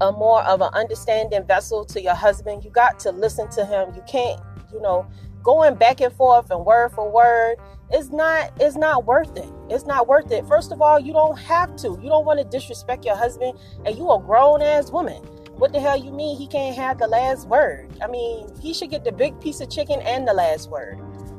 a 0.00 0.10
more 0.10 0.42
of 0.42 0.60
an 0.62 0.70
understanding 0.72 1.46
vessel 1.46 1.84
to 1.84 2.02
your 2.02 2.14
husband. 2.14 2.64
You 2.64 2.70
got 2.70 2.98
to 3.00 3.12
listen 3.12 3.48
to 3.50 3.64
him. 3.64 3.94
You 3.94 4.02
can't, 4.08 4.40
you 4.72 4.80
know, 4.80 5.06
going 5.42 5.74
back 5.74 6.00
and 6.00 6.12
forth 6.14 6.50
and 6.50 6.64
word 6.64 6.90
for 6.92 7.10
word 7.10 7.56
it's 7.90 8.10
not 8.10 8.52
it's 8.60 8.76
not 8.76 9.04
worth 9.04 9.36
it 9.36 9.48
it's 9.68 9.84
not 9.84 10.06
worth 10.08 10.30
it 10.30 10.46
first 10.46 10.72
of 10.72 10.80
all 10.80 10.98
you 10.98 11.12
don't 11.12 11.38
have 11.38 11.74
to 11.76 11.98
you 12.02 12.08
don't 12.08 12.24
want 12.24 12.38
to 12.38 12.44
disrespect 12.44 13.04
your 13.04 13.16
husband 13.16 13.58
and 13.84 13.96
you 13.96 14.10
a 14.10 14.20
grown 14.20 14.62
ass 14.62 14.90
woman 14.90 15.22
what 15.62 15.72
the 15.72 15.78
hell 15.78 15.96
you 15.96 16.10
mean 16.10 16.36
he 16.36 16.48
can't 16.48 16.74
have 16.76 16.98
the 16.98 17.06
last 17.06 17.46
word? 17.46 17.88
I 18.02 18.08
mean, 18.08 18.48
he 18.60 18.74
should 18.74 18.90
get 18.90 19.04
the 19.04 19.12
big 19.12 19.38
piece 19.40 19.60
of 19.60 19.70
chicken 19.70 20.00
and 20.00 20.26
the 20.26 20.32
last 20.32 20.68
word. 20.68 20.98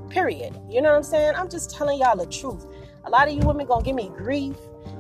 Period. 0.10 0.58
You 0.70 0.82
know 0.82 0.92
what 0.92 0.98
I'm 0.98 1.04
saying? 1.04 1.34
I'm 1.36 1.50
just 1.50 1.72
telling 1.72 2.00
y'all 2.00 2.16
the 2.16 2.28
truth. 2.28 2.66
A 3.04 3.10
lot 3.10 3.28
of 3.28 3.34
you 3.34 3.42
women 3.42 3.66
gonna 3.66 3.84
give 3.84 3.96
me 3.96 4.10
grief 4.16 4.56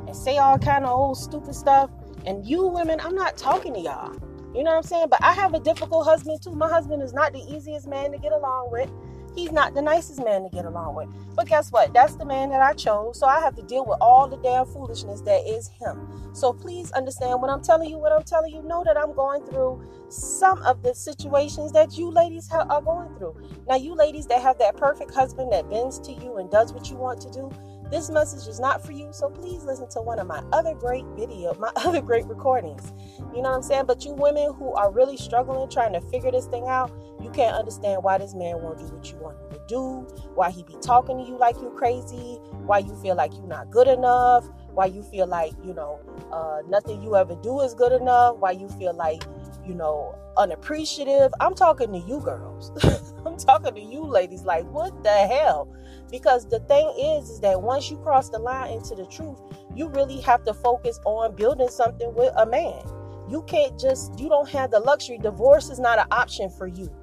and 0.07 0.13
say 0.13 0.39
all 0.39 0.57
kind 0.57 0.83
of 0.83 0.91
old 0.91 1.17
stupid 1.17 1.55
stuff. 1.55 1.89
And 2.25 2.45
you 2.45 2.67
women, 2.67 2.99
I'm 2.99 3.15
not 3.15 3.37
talking 3.37 3.73
to 3.75 3.79
y'all. 3.79 4.13
You 4.55 4.63
know 4.63 4.71
what 4.71 4.77
I'm 4.77 4.83
saying? 4.83 5.07
But 5.09 5.23
I 5.23 5.33
have 5.33 5.53
a 5.53 5.59
difficult 5.59 6.05
husband 6.05 6.41
too. 6.41 6.55
My 6.55 6.69
husband 6.69 7.01
is 7.01 7.13
not 7.13 7.33
the 7.33 7.39
easiest 7.39 7.87
man 7.87 8.11
to 8.11 8.17
get 8.17 8.31
along 8.31 8.69
with 8.71 8.89
he's 9.35 9.51
not 9.51 9.73
the 9.73 9.81
nicest 9.81 10.23
man 10.23 10.43
to 10.43 10.49
get 10.49 10.65
along 10.65 10.95
with. 10.95 11.09
But 11.35 11.47
guess 11.47 11.71
what? 11.71 11.93
That's 11.93 12.15
the 12.15 12.25
man 12.25 12.49
that 12.49 12.61
I 12.61 12.73
chose. 12.73 13.19
So 13.19 13.27
I 13.27 13.39
have 13.39 13.55
to 13.55 13.63
deal 13.63 13.85
with 13.85 13.97
all 14.01 14.27
the 14.27 14.37
damn 14.37 14.65
foolishness 14.65 15.21
that 15.21 15.47
is 15.47 15.67
him. 15.67 16.31
So 16.33 16.53
please 16.53 16.91
understand 16.91 17.41
when 17.41 17.49
I'm 17.49 17.61
telling 17.61 17.89
you 17.89 17.97
what 17.97 18.11
I'm 18.11 18.23
telling 18.23 18.53
you, 18.53 18.61
know 18.63 18.83
that 18.83 18.97
I'm 18.97 19.13
going 19.13 19.43
through 19.45 19.83
some 20.09 20.61
of 20.63 20.83
the 20.83 20.93
situations 20.93 21.71
that 21.71 21.97
you 21.97 22.09
ladies 22.09 22.49
are 22.51 22.81
going 22.81 23.15
through. 23.17 23.35
Now, 23.67 23.75
you 23.75 23.95
ladies 23.95 24.27
that 24.27 24.41
have 24.41 24.59
that 24.59 24.77
perfect 24.77 25.13
husband 25.13 25.51
that 25.51 25.69
bends 25.69 25.99
to 25.99 26.11
you 26.11 26.37
and 26.37 26.49
does 26.51 26.73
what 26.73 26.89
you 26.89 26.95
want 26.95 27.21
to 27.21 27.31
do, 27.31 27.51
this 27.93 28.09
message 28.09 28.47
is 28.47 28.59
not 28.59 28.83
for 28.83 28.91
you, 28.91 29.07
so 29.11 29.29
please 29.29 29.63
listen 29.63 29.87
to 29.87 30.01
one 30.01 30.17
of 30.17 30.25
my 30.25 30.41
other 30.51 30.73
great 30.73 31.05
video, 31.15 31.53
my 31.59 31.71
other 31.75 32.01
great 32.01 32.25
recordings. 32.25 32.91
You 33.35 33.43
know 33.43 33.51
what 33.51 33.57
I'm 33.57 33.61
saying? 33.61 33.85
But 33.85 34.03
you 34.03 34.13
women 34.13 34.51
who 34.55 34.73
are 34.73 34.91
really 34.91 35.15
struggling 35.15 35.69
trying 35.69 35.93
to 35.93 36.01
figure 36.01 36.31
this 36.31 36.47
thing 36.47 36.65
out, 36.67 36.91
you 37.21 37.29
can't 37.29 37.55
understand 37.55 38.01
why 38.01 38.17
this 38.17 38.33
man 38.33 38.61
won't 38.63 38.79
do 38.79 38.85
what 38.85 39.11
you 39.11 39.17
want 39.17 39.37
him 39.37 39.51
to 39.51 39.61
do, 39.67 40.07
why 40.33 40.49
he 40.49 40.63
be 40.63 40.75
talking 40.81 41.19
to 41.19 41.23
you 41.23 41.37
like 41.37 41.55
you 41.57 41.71
crazy, 41.77 42.39
why 42.65 42.79
you 42.79 42.95
feel 42.95 43.15
like 43.15 43.31
you're 43.33 43.45
not 43.45 43.69
good 43.69 43.87
enough, 43.87 44.49
why 44.73 44.87
you 44.87 45.03
feel 45.03 45.27
like, 45.27 45.53
you 45.63 45.75
know, 45.75 45.99
uh, 46.31 46.61
nothing 46.67 47.01
you 47.03 47.15
ever 47.15 47.35
do 47.43 47.61
is 47.61 47.75
good 47.75 47.91
enough, 47.91 48.37
why 48.37 48.49
you 48.49 48.67
feel 48.69 48.95
like, 48.95 49.23
you 49.63 49.75
know, 49.75 50.15
unappreciative. 50.35 51.31
I'm 51.39 51.53
talking 51.53 51.91
to 51.91 51.99
you 51.99 52.19
girls. 52.21 52.71
I'm 53.33 53.39
talking 53.39 53.73
to 53.73 53.81
you 53.81 54.03
ladies 54.05 54.43
like, 54.43 54.63
what 54.65 55.03
the 55.03 55.09
hell? 55.09 55.67
Because 56.11 56.47
the 56.47 56.59
thing 56.59 56.87
is, 56.99 57.31
is 57.31 57.39
that 57.39 57.63
once 57.63 57.89
you 57.89 57.97
cross 57.97 58.29
the 58.29 58.37
line 58.37 58.71
into 58.71 58.93
the 58.93 59.07
truth, 59.07 59.39
you 59.73 59.89
really 59.89 60.21
have 60.21 60.43
to 60.43 60.53
focus 60.53 60.99
on 61.03 61.35
building 61.35 61.69
something 61.69 62.13
with 62.13 62.31
a 62.37 62.45
man. 62.45 62.79
You 63.27 63.41
can't 63.47 63.79
just, 63.79 64.19
you 64.19 64.29
don't 64.29 64.47
have 64.49 64.69
the 64.69 64.79
luxury. 64.79 65.17
Divorce 65.17 65.71
is 65.71 65.79
not 65.79 65.97
an 65.97 66.05
option 66.11 66.51
for 66.51 66.67
you 66.67 66.93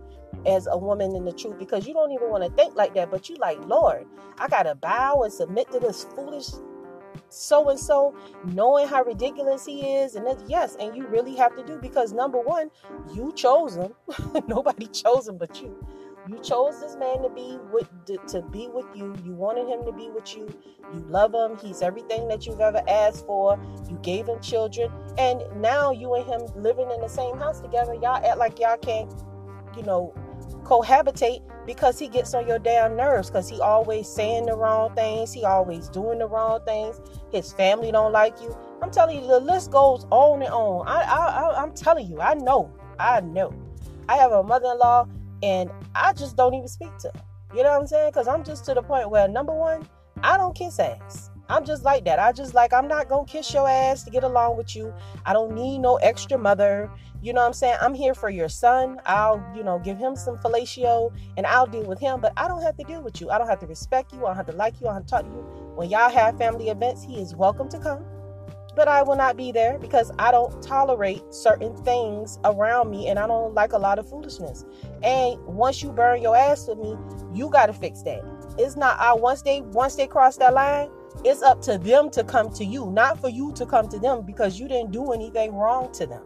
as 0.47 0.69
a 0.71 0.79
woman 0.79 1.17
in 1.17 1.25
the 1.25 1.33
truth 1.33 1.59
because 1.59 1.85
you 1.85 1.95
don't 1.95 2.13
even 2.13 2.31
want 2.31 2.45
to 2.45 2.51
think 2.51 2.77
like 2.77 2.95
that. 2.95 3.11
But 3.11 3.29
you 3.29 3.35
like, 3.41 3.59
Lord, 3.67 4.07
I 4.39 4.47
gotta 4.47 4.77
bow 4.77 5.23
and 5.25 5.33
submit 5.33 5.73
to 5.73 5.81
this 5.81 6.05
foolish 6.15 6.51
so 7.29 7.69
and 7.71 7.79
so, 7.79 8.15
knowing 8.45 8.89
how 8.89 9.05
ridiculous 9.05 9.65
he 9.65 9.95
is, 9.95 10.17
and 10.17 10.27
that 10.27 10.39
yes, 10.49 10.77
and 10.81 10.97
you 10.97 11.07
really 11.07 11.37
have 11.37 11.55
to 11.57 11.65
do 11.65 11.79
because 11.79 12.13
number 12.13 12.41
one, 12.41 12.71
you 13.15 13.33
chose 13.35 13.77
him. 13.77 13.95
Nobody 14.49 14.87
chose 14.87 15.29
him 15.29 15.39
but 15.39 15.61
you. 15.63 15.77
You 16.31 16.39
chose 16.45 16.79
this 16.81 16.95
man 16.95 17.23
to 17.23 17.29
be 17.29 17.59
with 17.73 17.89
to 18.07 18.43
be 18.53 18.69
with 18.69 18.87
you. 18.95 19.17
You 19.25 19.33
wanted 19.33 19.67
him 19.67 19.85
to 19.85 19.91
be 19.91 20.11
with 20.11 20.37
you. 20.37 20.49
You 20.95 21.01
love 21.09 21.35
him. 21.35 21.59
He's 21.59 21.83
everything 21.83 22.29
that 22.29 22.47
you've 22.47 22.61
ever 22.61 22.81
asked 22.89 23.27
for. 23.27 23.59
You 23.89 23.99
gave 24.05 24.29
him 24.29 24.41
children, 24.41 24.93
and 25.19 25.43
now 25.57 25.91
you 25.91 26.15
and 26.15 26.25
him 26.25 26.43
living 26.55 26.89
in 26.93 27.01
the 27.01 27.09
same 27.09 27.37
house 27.37 27.61
together. 27.61 27.95
Y'all 27.95 28.25
act 28.25 28.39
like 28.39 28.61
y'all 28.61 28.77
can't, 28.77 29.13
you 29.77 29.83
know, 29.83 30.15
cohabitate 30.63 31.43
because 31.67 31.99
he 31.99 32.07
gets 32.07 32.33
on 32.33 32.47
your 32.47 32.61
damn 32.61 32.97
nerves 32.97 33.29
because 33.29 33.49
he 33.49 33.61
always 33.61 34.09
saying 34.09 34.47
the 34.47 34.57
wrong 34.57 34.95
things. 34.95 35.33
He 35.33 35.45
always 35.45 35.89
doing 35.89 36.21
the 36.21 36.29
wrong 36.29 36.61
things. 36.65 37.01
His 37.33 37.53
family 37.53 37.91
don't 37.91 38.13
like 38.13 38.41
you. 38.41 38.57
I'm 38.81 38.93
telling 38.93 39.21
you, 39.21 39.27
the 39.27 39.41
list 39.41 39.73
goes 39.73 40.07
on 40.11 40.43
and 40.43 40.53
on. 40.53 40.87
I, 40.87 41.01
I, 41.03 41.61
I'm 41.61 41.73
telling 41.73 42.07
you, 42.07 42.21
I 42.21 42.35
know, 42.35 42.73
I 43.01 43.21
know. 43.21 43.53
I 44.09 44.17
have 44.17 44.31
a 44.31 44.45
mother-in-law 44.45 45.09
and 45.43 45.71
I 45.95 46.13
just 46.13 46.37
don't 46.37 46.55
even 46.55 46.69
speak 46.69 46.97
to 46.99 47.11
them. 47.13 47.23
You 47.55 47.63
know 47.63 47.71
what 47.71 47.81
I'm 47.81 47.87
saying? 47.87 48.11
Because 48.11 48.29
I'm 48.29 48.45
just 48.45 48.65
to 48.67 48.75
the 48.75 48.83
point 48.83 49.11
where 49.11 49.27
number 49.29 49.53
one, 49.53 49.87
I 50.23 50.37
don't 50.37 50.55
kiss 50.55 50.79
ass. 50.79 51.31
I'm 51.49 51.65
just 51.65 51.85
like 51.85 52.05
that. 52.05 52.21
I 52.21 52.31
just 52.31 52.55
like 52.55 52.73
I'm 52.73 52.87
not 52.87 53.09
gonna 53.09 53.27
kiss 53.27 53.53
your 53.53 53.69
ass 53.69 54.05
to 54.05 54.11
get 54.11 54.23
along 54.23 54.57
with 54.57 54.77
you. 54.77 54.95
I 55.27 55.33
don't 55.33 55.53
need 55.53 55.79
no 55.79 55.97
extra 55.97 56.39
mother. 56.39 56.89
You 57.23 57.33
know 57.33 57.41
what 57.41 57.49
I'm 57.49 57.53
saying? 57.53 57.77
I'm 57.81 57.93
here 57.93 58.15
for 58.15 58.31
your 58.31 58.49
son. 58.49 59.01
I'll, 59.05 59.45
you 59.55 59.65
know, 59.65 59.79
give 59.79 59.99
him 59.99 60.15
some 60.17 60.39
fellatio 60.39 61.13
and 61.37 61.47
I'll 61.47 61.67
deal 61.67 61.85
with 61.85 61.99
him, 61.99 62.21
but 62.21 62.33
I 62.37 62.49
don't 62.49 62.63
have 62.63 62.77
to 62.77 62.85
deal 62.85 63.03
with 63.03 63.21
you. 63.21 63.31
I 63.31 63.37
don't 63.37 63.49
have 63.49 63.59
to 63.61 63.67
respect 63.67 64.13
you. 64.13 64.25
I 64.25 64.29
don't 64.29 64.37
have 64.37 64.47
to 64.47 64.53
like 64.53 64.81
you. 64.81 64.87
I 64.87 64.91
don't 64.91 65.03
have 65.03 65.07
to 65.07 65.11
talk 65.11 65.23
to 65.23 65.29
you. 65.29 65.73
When 65.75 65.91
y'all 65.91 66.09
have 66.09 66.39
family 66.39 66.69
events, 66.69 67.03
he 67.03 67.21
is 67.21 67.35
welcome 67.35 67.69
to 67.71 67.79
come 67.79 68.05
but 68.75 68.89
I 68.89 69.03
will 69.03 69.17
not 69.17 69.37
be 69.37 69.53
there 69.53 69.79
because 69.79 70.13
I 70.19 70.31
don't 70.31 70.63
tolerate 70.63 71.23
certain 71.31 71.77
things 71.85 72.39
around 72.45 72.91
me 72.91 73.09
and 73.09 73.19
I 73.19 73.27
don't 73.27 73.55
like 73.55 73.73
a 73.73 73.79
lot 73.79 73.99
of 73.99 74.09
foolishness. 74.09 74.65
And 75.03 75.39
once 75.45 75.83
you 75.83 75.93
burn 75.93 76.23
your 76.23 76.37
ass 76.37 76.69
with 76.69 76.79
me, 76.79 76.97
you 77.35 77.51
got 77.51 77.67
to 77.67 77.73
fix 77.73 78.03
that. 78.03 78.23
It's 78.59 78.77
not 78.77 78.99
I 78.99 79.13
once 79.15 79.43
they 79.43 79.61
once 79.61 79.97
they 79.97 80.07
cross 80.07 80.37
that 80.39 80.55
line, 80.55 80.91
It's 81.25 81.43
up 81.43 81.61
to 81.63 81.79
them 81.79 82.11
to 82.11 82.25
come 82.25 82.51
to 82.55 82.65
you, 82.65 82.91
not 82.91 83.21
for 83.21 83.29
you 83.29 83.53
to 83.55 83.67
come 83.67 83.89
to 83.89 83.99
them 83.99 84.23
because 84.23 84.59
you 84.59 84.69
didn't 84.69 84.93
do 84.93 85.13
anything 85.13 85.55
wrong 85.55 85.93
to 85.93 86.07
them. 86.07 86.23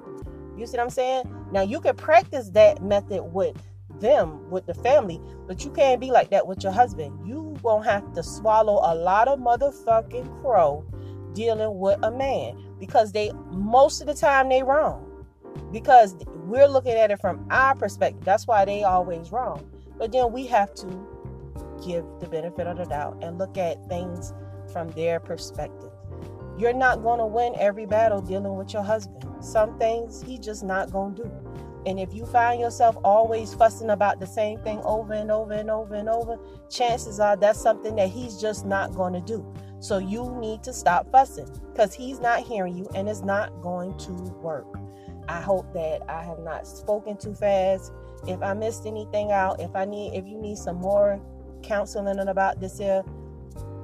You 0.57 0.67
see 0.67 0.77
what 0.77 0.85
I'm 0.85 0.91
saying? 0.91 1.49
Now 1.53 1.63
you 1.63 1.81
can 1.81 1.97
practice 1.97 2.51
that 2.51 2.83
method 2.83 3.23
with 3.23 3.57
them, 4.01 4.51
with 4.51 4.67
the 4.67 4.75
family, 4.75 5.21
but 5.47 5.65
you 5.65 5.71
can't 5.71 6.01
be 6.01 6.11
like 6.11 6.31
that 6.31 6.47
with 6.47 6.63
your 6.63 6.73
husband. 6.73 7.27
You 7.27 7.57
won't 7.63 7.85
have 7.87 8.13
to 8.15 8.23
swallow 8.23 8.81
a 8.83 8.95
lot 8.95 9.29
of 9.29 9.39
motherfucking 9.39 10.43
crow 10.43 10.85
dealing 11.35 11.79
with 11.79 11.99
a 12.03 12.11
man 12.11 12.57
because 12.79 13.13
they 13.13 13.33
most 13.51 14.01
of 14.01 14.07
the 14.07 14.15
time 14.15 14.49
they 14.49 14.63
wrong. 14.63 15.11
Because 15.73 16.17
we're 16.47 16.67
looking 16.67 16.93
at 16.93 17.11
it 17.11 17.21
from 17.21 17.47
our 17.51 17.75
perspective. 17.75 18.25
That's 18.25 18.47
why 18.47 18.65
they 18.65 18.83
always 18.83 19.31
wrong. 19.31 19.69
But 19.99 20.13
then 20.13 20.33
we 20.33 20.47
have 20.47 20.75
to 20.75 20.87
give 21.85 22.05
the 22.21 22.27
benefit 22.29 22.67
of 22.67 22.79
the 22.79 22.85
doubt 22.85 23.23
and 23.23 23.39
look 23.39 23.57
at 23.57 23.89
things 23.89 24.33
from 24.73 24.91
their 24.91 25.21
perspective. 25.21 25.91
You're 26.59 26.73
not 26.73 27.03
going 27.03 27.19
to 27.19 27.27
win 27.27 27.55
every 27.59 27.87
battle 27.87 28.21
dealing 28.21 28.57
with 28.57 28.73
your 28.73 28.83
husband. 28.83 29.25
Some 29.45 29.79
things 29.79 30.23
he 30.23 30.39
just 30.39 30.63
not 30.63 30.91
going 30.91 31.15
to 31.17 31.25
do. 31.25 31.31
And 31.87 32.01
if 32.01 32.15
you 32.15 32.25
find 32.25 32.61
yourself 32.61 32.97
always 33.05 33.53
fussing 33.53 33.91
about 33.91 34.19
the 34.19 34.27
same 34.27 34.59
thing 34.61 34.81
over 34.85 35.13
and 35.13 35.31
over 35.31 35.53
and 35.53 35.71
over 35.71 35.95
and 35.95 36.09
over, 36.09 36.39
chances 36.71 37.21
are 37.21 37.37
that's 37.37 37.61
something 37.61 37.97
that 37.97 38.09
he's 38.09 38.41
just 38.41 38.65
not 38.65 38.95
going 38.95 39.13
to 39.13 39.21
do. 39.21 39.45
So 39.85 39.99
you 39.99 40.35
need 40.41 40.63
to 40.63 40.73
stop 40.73 41.13
fussing 41.13 41.47
because 41.71 41.93
he's 41.93 42.19
not 42.19 42.41
hearing 42.41 42.75
you 42.75 42.89
and 42.95 43.07
it's 43.07 43.21
not 43.21 43.61
going 43.61 43.95
to 43.99 44.13
work. 44.41 44.79
I 45.29 45.43
hope 45.43 45.75
that 45.75 46.01
I 46.09 46.23
have 46.23 46.39
not 46.39 46.67
spoken 46.67 47.19
too 47.19 47.35
fast. 47.35 47.93
If 48.27 48.41
I 48.41 48.55
missed 48.55 48.87
anything 48.87 49.31
out, 49.31 49.61
if 49.61 49.77
I 49.77 49.85
need 49.85 50.15
if 50.15 50.27
you 50.27 50.39
need 50.39 50.57
some 50.57 50.77
more 50.77 51.21
counseling 51.63 52.19
about 52.19 52.61
this 52.61 52.79
here, 52.79 53.03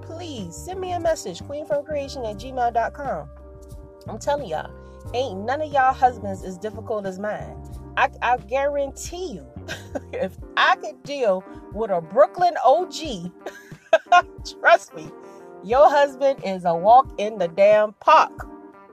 please 0.01 0.57
send 0.57 0.81
me 0.81 0.93
a 0.93 1.01
message, 1.01 1.41
queenfromcreation 1.41 2.31
at 2.31 2.39
gmail.com. 2.39 3.29
I'm 4.09 4.19
telling 4.19 4.49
y'all, 4.49 4.71
ain't 5.13 5.41
none 5.41 5.61
of 5.61 5.71
y'all 5.71 5.93
husbands 5.93 6.45
as 6.45 6.57
difficult 6.57 7.05
as 7.05 7.19
mine. 7.19 7.55
I, 7.99 8.09
I 8.23 8.39
guarantee 8.39 9.35
you, 9.35 9.47
if 10.15 10.39
I 10.57 10.77
could 10.77 11.03
deal 11.03 11.45
with 11.75 11.91
a 11.91 12.01
Brooklyn 12.01 12.55
OG, 12.65 13.33
trust 14.63 14.95
me, 14.95 15.11
your 15.63 15.91
husband 15.91 16.41
is 16.45 16.65
a 16.65 16.75
walk 16.75 17.13
in 17.19 17.39
the 17.39 17.49
damn 17.49 17.93
park. 17.95 18.47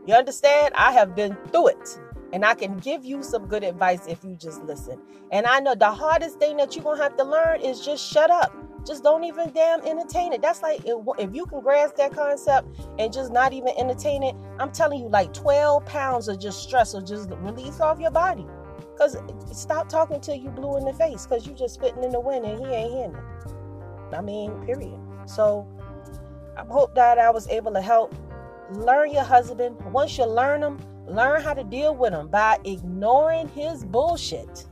You 0.06 0.14
understand? 0.14 0.74
I 0.76 0.92
have 0.92 1.16
been 1.16 1.38
through 1.52 1.70
it. 1.70 2.00
And 2.34 2.44
I 2.44 2.56
can 2.56 2.78
give 2.78 3.06
you 3.06 3.24
some 3.24 3.48
good 3.48 3.64
advice 3.64 4.06
if 4.08 4.24
you 4.24 4.36
just 4.36 4.62
listen. 4.64 5.00
And 5.32 5.46
I 5.46 5.60
know 5.60 5.76
the 5.76 5.92
hardest 5.92 6.40
thing 6.40 6.58
that 6.58 6.76
you're 6.76 6.84
going 6.84 6.98
to 6.98 7.04
have 7.04 7.16
to 7.18 7.24
learn 7.24 7.62
is 7.62 7.86
just 7.86 8.06
shut 8.06 8.30
up. 8.30 8.54
Just 8.86 9.04
don't 9.04 9.24
even 9.24 9.52
damn 9.52 9.82
entertain 9.82 10.34
it. 10.34 10.42
That's 10.42 10.62
like 10.62 10.82
if 10.86 11.36
you 11.36 11.46
can 11.46 11.62
grasp 11.62 11.96
that 11.98 12.14
concept 12.14 12.80
and 13.00 13.12
just 13.12 13.32
not 13.32 13.54
even 13.54 13.70
entertain 13.78 14.24
it, 14.24 14.36
I'm 14.60 14.72
telling 14.72 15.00
you, 15.00 15.10
like 15.10 15.34
12 15.34 15.86
pounds 15.86 16.28
of 16.28 16.40
just 16.40 16.64
stress 16.64 16.94
will 16.94 17.02
just 17.02 17.30
release 17.40 17.80
off 17.80 18.00
your 18.00 18.12
body. 18.12 18.46
Because 18.92 19.18
stop 19.52 19.90
talking 19.90 20.20
till 20.22 20.36
you 20.36 20.50
blue 20.50 20.78
in 20.78 20.86
the 20.86 20.94
face 20.94 21.26
because 21.26 21.46
you 21.46 21.54
just 21.54 21.76
spitting 21.76 22.04
in 22.04 22.12
the 22.12 22.20
wind 22.20 22.46
and 22.46 22.66
he 22.66 22.74
ain't 22.74 22.92
hearing 22.92 23.16
it. 23.16 24.16
I 24.16 24.22
mean, 24.22 24.52
period. 24.66 25.00
So 25.26 25.68
I 26.58 26.66
hope 26.66 26.96
that 26.96 27.20
I 27.20 27.30
was 27.30 27.48
able 27.50 27.72
to 27.74 27.82
help 27.82 28.16
learn 28.72 29.12
your 29.14 29.24
husband. 29.24 29.78
Once 29.92 30.18
you 30.18 30.26
learn 30.26 30.64
him, 30.64 30.80
learn 31.06 31.42
how 31.42 31.54
to 31.54 31.64
deal 31.64 31.96
with 31.96 32.14
him 32.14 32.30
by 32.30 32.58
ignoring 32.66 33.48
his 33.50 33.86
bullshit 33.86 34.66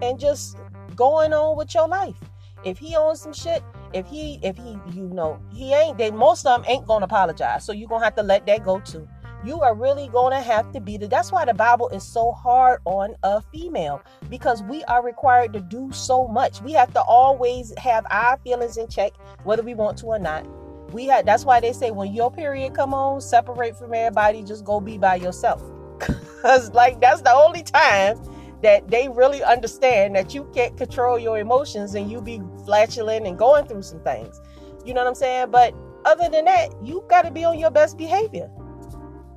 and 0.00 0.20
just 0.20 0.56
going 0.94 1.32
on 1.32 1.56
with 1.56 1.74
your 1.74 1.88
life. 1.88 2.16
If 2.64 2.78
he 2.78 2.94
owns 2.94 3.20
some 3.20 3.32
shit, 3.32 3.64
if 3.92 4.06
he 4.06 4.38
if 4.42 4.56
he 4.56 4.78
you 4.92 5.08
know 5.08 5.40
he 5.52 5.74
ain't 5.74 5.98
they 5.98 6.12
most 6.12 6.46
of 6.46 6.62
them 6.62 6.70
ain't 6.70 6.86
gonna 6.86 7.04
apologize. 7.04 7.64
So 7.64 7.72
you're 7.72 7.88
gonna 7.88 8.04
have 8.04 8.14
to 8.14 8.22
let 8.22 8.46
that 8.46 8.64
go 8.64 8.78
too. 8.78 9.08
You 9.44 9.60
are 9.60 9.74
really 9.74 10.08
gonna 10.08 10.40
have 10.40 10.70
to 10.72 10.80
be 10.80 10.96
the 10.96 11.08
that's 11.08 11.32
why 11.32 11.44
the 11.44 11.52
Bible 11.52 11.88
is 11.88 12.04
so 12.04 12.30
hard 12.30 12.80
on 12.84 13.16
a 13.24 13.42
female 13.52 14.02
because 14.30 14.62
we 14.62 14.84
are 14.84 15.04
required 15.04 15.52
to 15.54 15.60
do 15.60 15.90
so 15.90 16.28
much. 16.28 16.62
We 16.62 16.72
have 16.74 16.94
to 16.94 17.02
always 17.02 17.76
have 17.76 18.06
our 18.08 18.38
feelings 18.38 18.76
in 18.76 18.86
check, 18.86 19.12
whether 19.42 19.64
we 19.64 19.74
want 19.74 19.98
to 19.98 20.06
or 20.06 20.20
not 20.20 20.46
we 20.92 21.06
had 21.06 21.26
that's 21.26 21.44
why 21.44 21.60
they 21.60 21.72
say 21.72 21.90
when 21.90 22.12
your 22.12 22.30
period 22.30 22.74
come 22.74 22.94
on 22.94 23.20
separate 23.20 23.76
from 23.76 23.94
everybody 23.94 24.42
just 24.42 24.64
go 24.64 24.80
be 24.80 24.98
by 24.98 25.16
yourself. 25.16 25.62
Because 26.44 26.74
like 26.74 27.00
that's 27.00 27.22
the 27.22 27.32
only 27.32 27.62
time 27.62 28.20
that 28.60 28.88
they 28.88 29.08
really 29.08 29.42
understand 29.42 30.14
that 30.14 30.34
you 30.34 30.46
can't 30.54 30.76
control 30.76 31.18
your 31.18 31.38
emotions 31.38 31.94
and 31.94 32.10
you 32.10 32.20
be 32.20 32.38
flatulent 32.66 33.26
and 33.26 33.38
going 33.38 33.66
through 33.66 33.80
some 33.80 34.00
things. 34.00 34.40
You 34.84 34.92
know 34.92 35.00
what 35.00 35.08
i'm 35.08 35.14
saying? 35.14 35.50
But 35.50 35.74
other 36.04 36.28
than 36.28 36.44
that 36.44 36.68
you 36.82 37.02
got 37.08 37.22
to 37.22 37.30
be 37.30 37.44
on 37.44 37.58
your 37.58 37.70
best 37.70 37.96
behavior. 37.96 38.50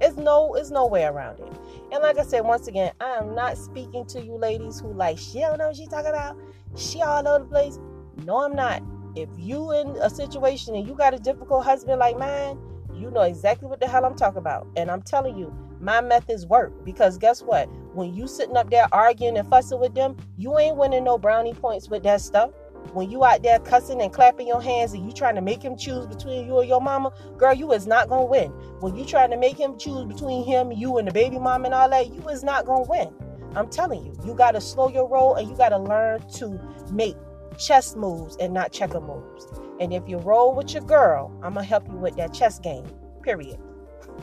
It's 0.02 0.18
no 0.18 0.54
it's 0.56 0.70
no 0.70 0.86
way 0.86 1.06
around 1.06 1.40
it. 1.40 1.54
And 1.94 2.04
like 2.04 2.18
i 2.20 2.24
said 2.24 2.42
once 2.42 2.68
again 2.68 2.92
i 3.00 3.12
am 3.12 3.34
not 3.34 3.58
speaking 3.58 4.06
to 4.08 4.22
you 4.22 4.38
ladies 4.38 4.82
who 4.82 4.92
like 4.92 5.18
she 5.18 5.40
don't 5.40 5.60
know 5.60 5.68
what 5.68 5.78
she's 5.78 5.88
talking 5.88 6.10
about. 6.10 6.38
She 6.76 7.02
all 7.02 7.26
over 7.26 7.46
the 7.46 7.50
place. 7.50 7.80
No 8.26 8.44
i'm 8.44 8.54
not 8.54 8.84
if 9.22 9.30
you 9.38 9.72
in 9.74 9.88
a 10.02 10.10
situation 10.10 10.76
and 10.76 10.88
you 10.88 10.94
got 10.94 11.14
a 11.14 11.18
difficult 11.20 11.66
husband 11.66 12.00
like 12.00 12.18
mine, 12.18 12.60
you 12.94 13.12
know 13.12 13.22
exactly 13.22 13.68
what 13.68 13.80
the 13.80 13.88
hell 13.88 14.06
I'm 14.06 14.16
talking 14.16 14.40
about. 14.40 14.68
And 14.76 14.90
I'm 14.90 15.02
telling 15.02 15.38
you, 15.38 15.54
my 15.80 16.02
methods 16.02 16.46
work 16.46 16.74
because 16.84 17.18
guess 17.18 17.42
what? 17.42 17.68
When 17.94 18.14
you 18.14 18.28
sitting 18.28 18.58
up 18.58 18.70
there 18.70 18.88
arguing 18.92 19.38
and 19.38 19.48
fussing 19.48 19.80
with 19.80 19.94
them, 19.94 20.18
you 20.38 20.58
ain't 20.58 20.78
winning 20.78 21.04
no 21.04 21.18
brownie 21.18 21.54
points 21.54 21.90
with 21.90 22.04
that 22.04 22.22
stuff. 22.22 22.52
When 22.94 23.12
you 23.12 23.26
out 23.26 23.44
there 23.44 23.60
cussing 23.60 24.02
and 24.02 24.14
clapping 24.14 24.48
your 24.48 24.62
hands 24.62 24.94
and 24.94 25.06
you 25.06 25.12
trying 25.12 25.36
to 25.36 25.42
make 25.42 25.62
him 25.62 25.76
choose 25.76 26.08
between 26.08 26.46
you 26.46 26.54
or 26.54 26.64
your 26.64 26.82
mama, 26.82 27.12
girl, 27.38 27.54
you 27.54 27.72
is 27.74 27.86
not 27.86 28.08
gonna 28.08 28.26
win. 28.26 28.50
When 28.80 28.96
you 28.96 29.06
trying 29.06 29.32
to 29.32 29.38
make 29.38 29.58
him 29.58 29.78
choose 29.78 30.06
between 30.06 30.46
him, 30.46 30.72
you 30.72 30.98
and 30.98 31.08
the 31.08 31.12
baby 31.12 31.38
mom 31.38 31.66
and 31.66 31.74
all 31.74 31.90
that, 31.90 32.14
you 32.14 32.28
is 32.30 32.44
not 32.44 32.66
gonna 32.66 32.86
win. 32.88 33.14
I'm 33.56 33.70
telling 33.70 34.06
you, 34.06 34.14
you 34.26 34.36
gotta 34.36 34.62
slow 34.62 34.90
your 34.90 35.08
roll 35.08 35.36
and 35.36 35.50
you 35.50 35.56
gotta 35.56 35.78
learn 35.78 36.22
to 36.36 36.60
make 36.92 37.18
chess 37.58 37.96
moves 37.96 38.36
and 38.38 38.54
not 38.54 38.72
checker 38.72 39.02
moves. 39.02 39.48
And 39.80 39.94
if 39.94 40.08
you 40.08 40.18
roll 40.18 40.56
with 40.56 40.74
your 40.74 40.84
girl, 40.84 41.32
I'm 41.44 41.54
gonna 41.54 41.66
help 41.66 41.88
you 41.88 41.98
with 41.98 42.16
that 42.18 42.34
chess 42.34 42.60
game. 42.60 42.86
Period. 43.22 43.60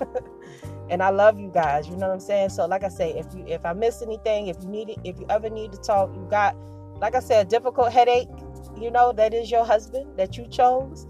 and 0.91 1.03
I 1.03 1.11
love 1.11 1.39
you 1.39 1.51
guys. 1.53 1.89
You 1.89 1.97
know 1.97 2.09
what 2.09 2.15
I'm 2.15 2.21
saying? 2.21 2.51
So, 2.51 2.67
like 2.67 2.85
I 2.85 2.89
say, 2.89 3.13
if 3.13 3.27
you 3.35 3.45
if 3.47 3.65
I 3.65 3.73
miss 3.73 4.03
anything, 4.03 4.49
if 4.49 4.57
you 4.63 4.69
need 4.69 4.91
it, 4.91 4.99
if 5.05 5.19
you 5.19 5.27
ever 5.29 5.51
need 5.51 5.73
to 5.73 5.79
talk, 5.79 6.15
you 6.15 6.27
got, 6.31 6.57
like 7.01 7.15
I 7.15 7.21
said, 7.21 7.47
a 7.47 7.49
difficult 7.49 7.93
headache. 7.93 8.29
You 8.79 8.91
know 8.91 9.13
that 9.13 9.33
is 9.33 9.51
your 9.51 9.65
husband 9.65 10.17
that 10.17 10.37
you 10.37 10.47
chose. 10.49 11.07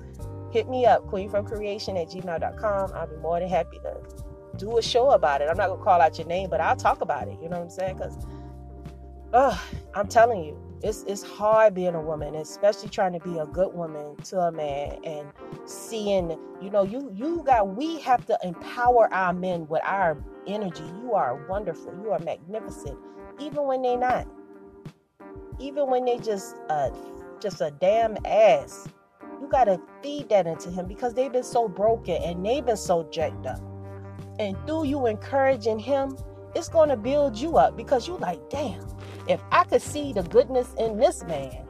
Hit 0.53 0.69
me 0.69 0.87
up, 0.87 1.07
queenfromcreation 1.09 2.01
at 2.01 2.11
gmail.com. 2.11 2.93
I'll 2.95 3.07
be 3.07 3.17
more 3.17 3.41
than 3.41 3.49
happy 3.49 3.79
to 3.79 3.97
do 4.57 4.79
a 4.79 4.83
show 4.83 5.11
about 5.11 5.41
it. 5.41 5.49
I'm 5.49 5.57
not 5.57 5.69
gonna 5.69 5.83
call 5.83 6.01
out 6.01 6.19
your 6.19 6.29
name, 6.29 6.51
but 6.51 6.61
I'll 6.61 6.77
talk 6.77 7.01
about 7.01 7.29
it. 7.29 7.39
You 7.43 7.49
know 7.49 7.59
what 7.59 7.65
I'm 7.65 7.71
saying? 7.71 7.97
Because, 7.97 8.17
oh, 9.33 9.61
I'm 9.95 10.07
telling 10.07 10.45
you, 10.45 10.57
it's 10.85 11.03
it's 11.05 11.23
hard 11.23 11.75
being 11.75 11.95
a 11.95 12.01
woman, 12.01 12.35
especially 12.35 12.91
trying 12.91 13.15
to 13.15 13.21
be 13.21 13.39
a 13.39 13.47
good 13.47 13.73
woman 13.75 14.17
to 14.25 14.39
a 14.39 14.53
man 14.53 14.99
and 15.03 15.33
seeing, 15.65 16.39
you 16.61 16.69
know, 16.69 16.83
you 16.83 17.11
you 17.15 17.43
got 17.47 17.75
we 17.75 17.99
have 18.01 18.27
to 18.27 18.39
empower 18.45 19.13
our 19.13 19.33
men 19.33 19.67
with 19.69 19.81
our 19.83 20.23
energy. 20.47 20.85
You 21.03 21.15
are 21.15 21.47
wonderful. 21.49 21.95
You 22.03 22.11
are 22.11 22.19
magnificent, 22.19 22.99
even 23.41 23.65
when 23.65 23.81
they 23.81 23.97
not. 23.97 24.29
Even 25.59 25.89
when 25.89 26.05
they 26.05 26.19
just 26.19 26.57
uh 26.69 26.91
just 27.41 27.63
a 27.63 27.71
damn 27.81 28.19
ass. 28.27 28.87
You 29.41 29.49
gotta 29.49 29.81
feed 30.03 30.29
that 30.29 30.47
into 30.47 30.71
him 30.71 30.87
because 30.87 31.15
they've 31.15 31.33
been 31.33 31.45
so 31.45 31.67
broken 31.67 32.23
and 32.23 32.45
they've 32.45 32.65
been 32.65 32.77
so 32.77 33.05
jacked 33.05 33.47
up. 33.47 33.61
And 34.39 34.55
through 34.67 34.85
you 34.85 35.07
encouraging 35.07 35.79
him, 35.79 36.19
it's 36.55 36.69
gonna 36.69 36.97
build 36.97 37.39
you 37.39 37.57
up 37.57 37.75
because 37.75 38.07
you 38.07 38.19
like, 38.19 38.51
damn 38.51 38.94
if 39.29 39.41
I 39.51 39.65
could 39.65 39.83
see 39.83 40.13
the 40.13 40.23
goodness 40.23 40.69
in 40.79 40.99
this 40.99 41.23
man, 41.25 41.67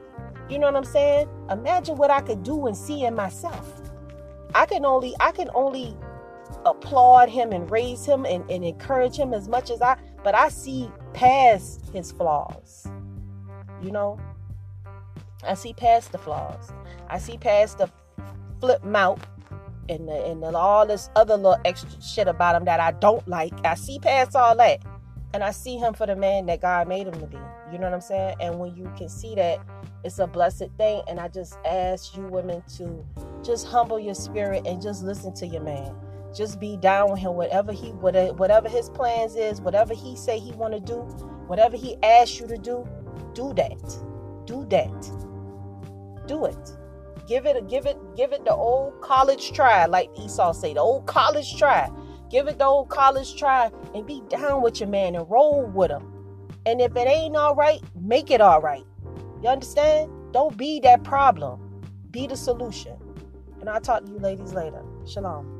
you 0.49 0.59
know 0.59 0.67
what 0.67 0.75
I'm 0.75 0.83
saying? 0.83 1.27
Imagine 1.49 1.97
what 1.97 2.11
I 2.11 2.21
could 2.21 2.43
do 2.43 2.67
and 2.67 2.75
see 2.75 3.05
in 3.05 3.15
myself. 3.15 3.81
I 4.53 4.65
can 4.65 4.85
only 4.85 5.13
I 5.19 5.31
can 5.31 5.49
only 5.55 5.97
applaud 6.65 7.29
him 7.29 7.51
and 7.51 7.69
raise 7.69 8.05
him 8.05 8.25
and, 8.25 8.49
and 8.49 8.63
encourage 8.63 9.17
him 9.17 9.33
as 9.33 9.47
much 9.47 9.69
as 9.69 9.81
I 9.81 9.97
but 10.23 10.35
I 10.35 10.49
see 10.49 10.91
past 11.13 11.85
his 11.93 12.11
flaws. 12.11 12.87
You 13.81 13.91
know? 13.91 14.19
I 15.43 15.53
see 15.53 15.73
past 15.73 16.11
the 16.11 16.17
flaws. 16.17 16.71
I 17.09 17.19
see 17.19 17.37
past 17.37 17.77
the 17.77 17.89
flip 18.59 18.83
mouth 18.83 19.25
and 19.89 20.07
the, 20.07 20.25
and 20.25 20.41
the, 20.41 20.55
all 20.55 20.87
this 20.87 21.09
other 21.15 21.35
little 21.35 21.59
extra 21.65 21.89
shit 22.01 22.27
about 22.27 22.55
him 22.55 22.65
that 22.65 22.79
I 22.79 22.91
don't 22.93 23.27
like. 23.27 23.53
I 23.63 23.75
see 23.75 23.99
past 23.99 24.35
all 24.35 24.55
that 24.57 24.81
and 25.35 25.43
I 25.43 25.51
see 25.51 25.75
him 25.75 25.93
for 25.93 26.07
the 26.07 26.15
man 26.15 26.45
that 26.45 26.61
God 26.61 26.87
made 26.87 27.07
him 27.07 27.19
to 27.19 27.25
be. 27.25 27.35
You 27.69 27.77
know 27.77 27.87
what 27.87 27.93
I'm 27.93 27.99
saying? 27.99 28.37
And 28.39 28.57
when 28.57 28.73
you 28.73 28.89
can 28.97 29.09
see 29.09 29.35
that, 29.35 29.59
it's 30.05 30.17
a 30.19 30.27
blessed 30.27 30.69
thing. 30.77 31.01
And 31.09 31.19
I 31.19 31.27
just 31.27 31.57
ask 31.65 32.15
you 32.15 32.23
women 32.23 32.63
to 32.77 33.05
just 33.43 33.67
humble 33.67 33.99
your 33.99 34.15
spirit 34.15 34.65
and 34.65 34.81
just 34.81 35.03
listen 35.03 35.33
to 35.33 35.45
your 35.45 35.61
man. 35.61 35.93
Just 36.33 36.57
be 36.61 36.77
down 36.77 37.11
with 37.11 37.19
him, 37.19 37.33
whatever 37.33 37.73
he 37.73 37.89
whatever 37.89 38.69
his 38.69 38.89
plans 38.89 39.35
is, 39.35 39.59
whatever 39.59 39.93
he 39.93 40.15
say 40.15 40.39
he 40.39 40.53
want 40.53 40.73
to 40.73 40.79
do, 40.79 41.01
whatever 41.47 41.75
he 41.75 41.97
asks 42.01 42.39
you 42.39 42.47
to 42.47 42.57
do, 42.57 42.87
do 43.33 43.53
that. 43.55 43.77
Do 44.45 44.65
that. 44.69 46.27
Do 46.27 46.45
it. 46.45 46.71
Give 47.27 47.45
it, 47.45 47.67
give 47.67 47.85
it, 47.85 47.97
give 48.15 48.31
it 48.31 48.45
the 48.45 48.53
old 48.53 49.01
college 49.01 49.51
try, 49.51 49.85
like 49.85 50.09
Esau 50.17 50.53
say, 50.53 50.73
the 50.73 50.79
old 50.79 51.07
college 51.07 51.57
try. 51.57 51.91
Give 52.29 52.47
it 52.47 52.57
the 52.57 52.65
old 52.65 52.89
college 52.89 53.35
try 53.35 53.71
and 53.93 54.05
be 54.05 54.21
down 54.29 54.61
with 54.61 54.79
your 54.79 54.89
man 54.89 55.15
and 55.15 55.29
roll 55.29 55.65
with 55.65 55.91
him. 55.91 56.11
And 56.65 56.81
if 56.81 56.95
it 56.95 57.07
ain't 57.07 57.35
all 57.35 57.55
right, 57.55 57.81
make 57.99 58.31
it 58.31 58.41
all 58.41 58.61
right. 58.61 58.85
You 59.41 59.49
understand? 59.49 60.11
Don't 60.33 60.57
be 60.57 60.79
that 60.81 61.03
problem. 61.03 61.61
Be 62.11 62.27
the 62.27 62.35
solution. 62.35 62.97
And 63.59 63.69
I'll 63.69 63.81
talk 63.81 64.05
to 64.05 64.11
you 64.11 64.17
ladies 64.17 64.53
later. 64.53 64.81
Shalom. 65.05 65.54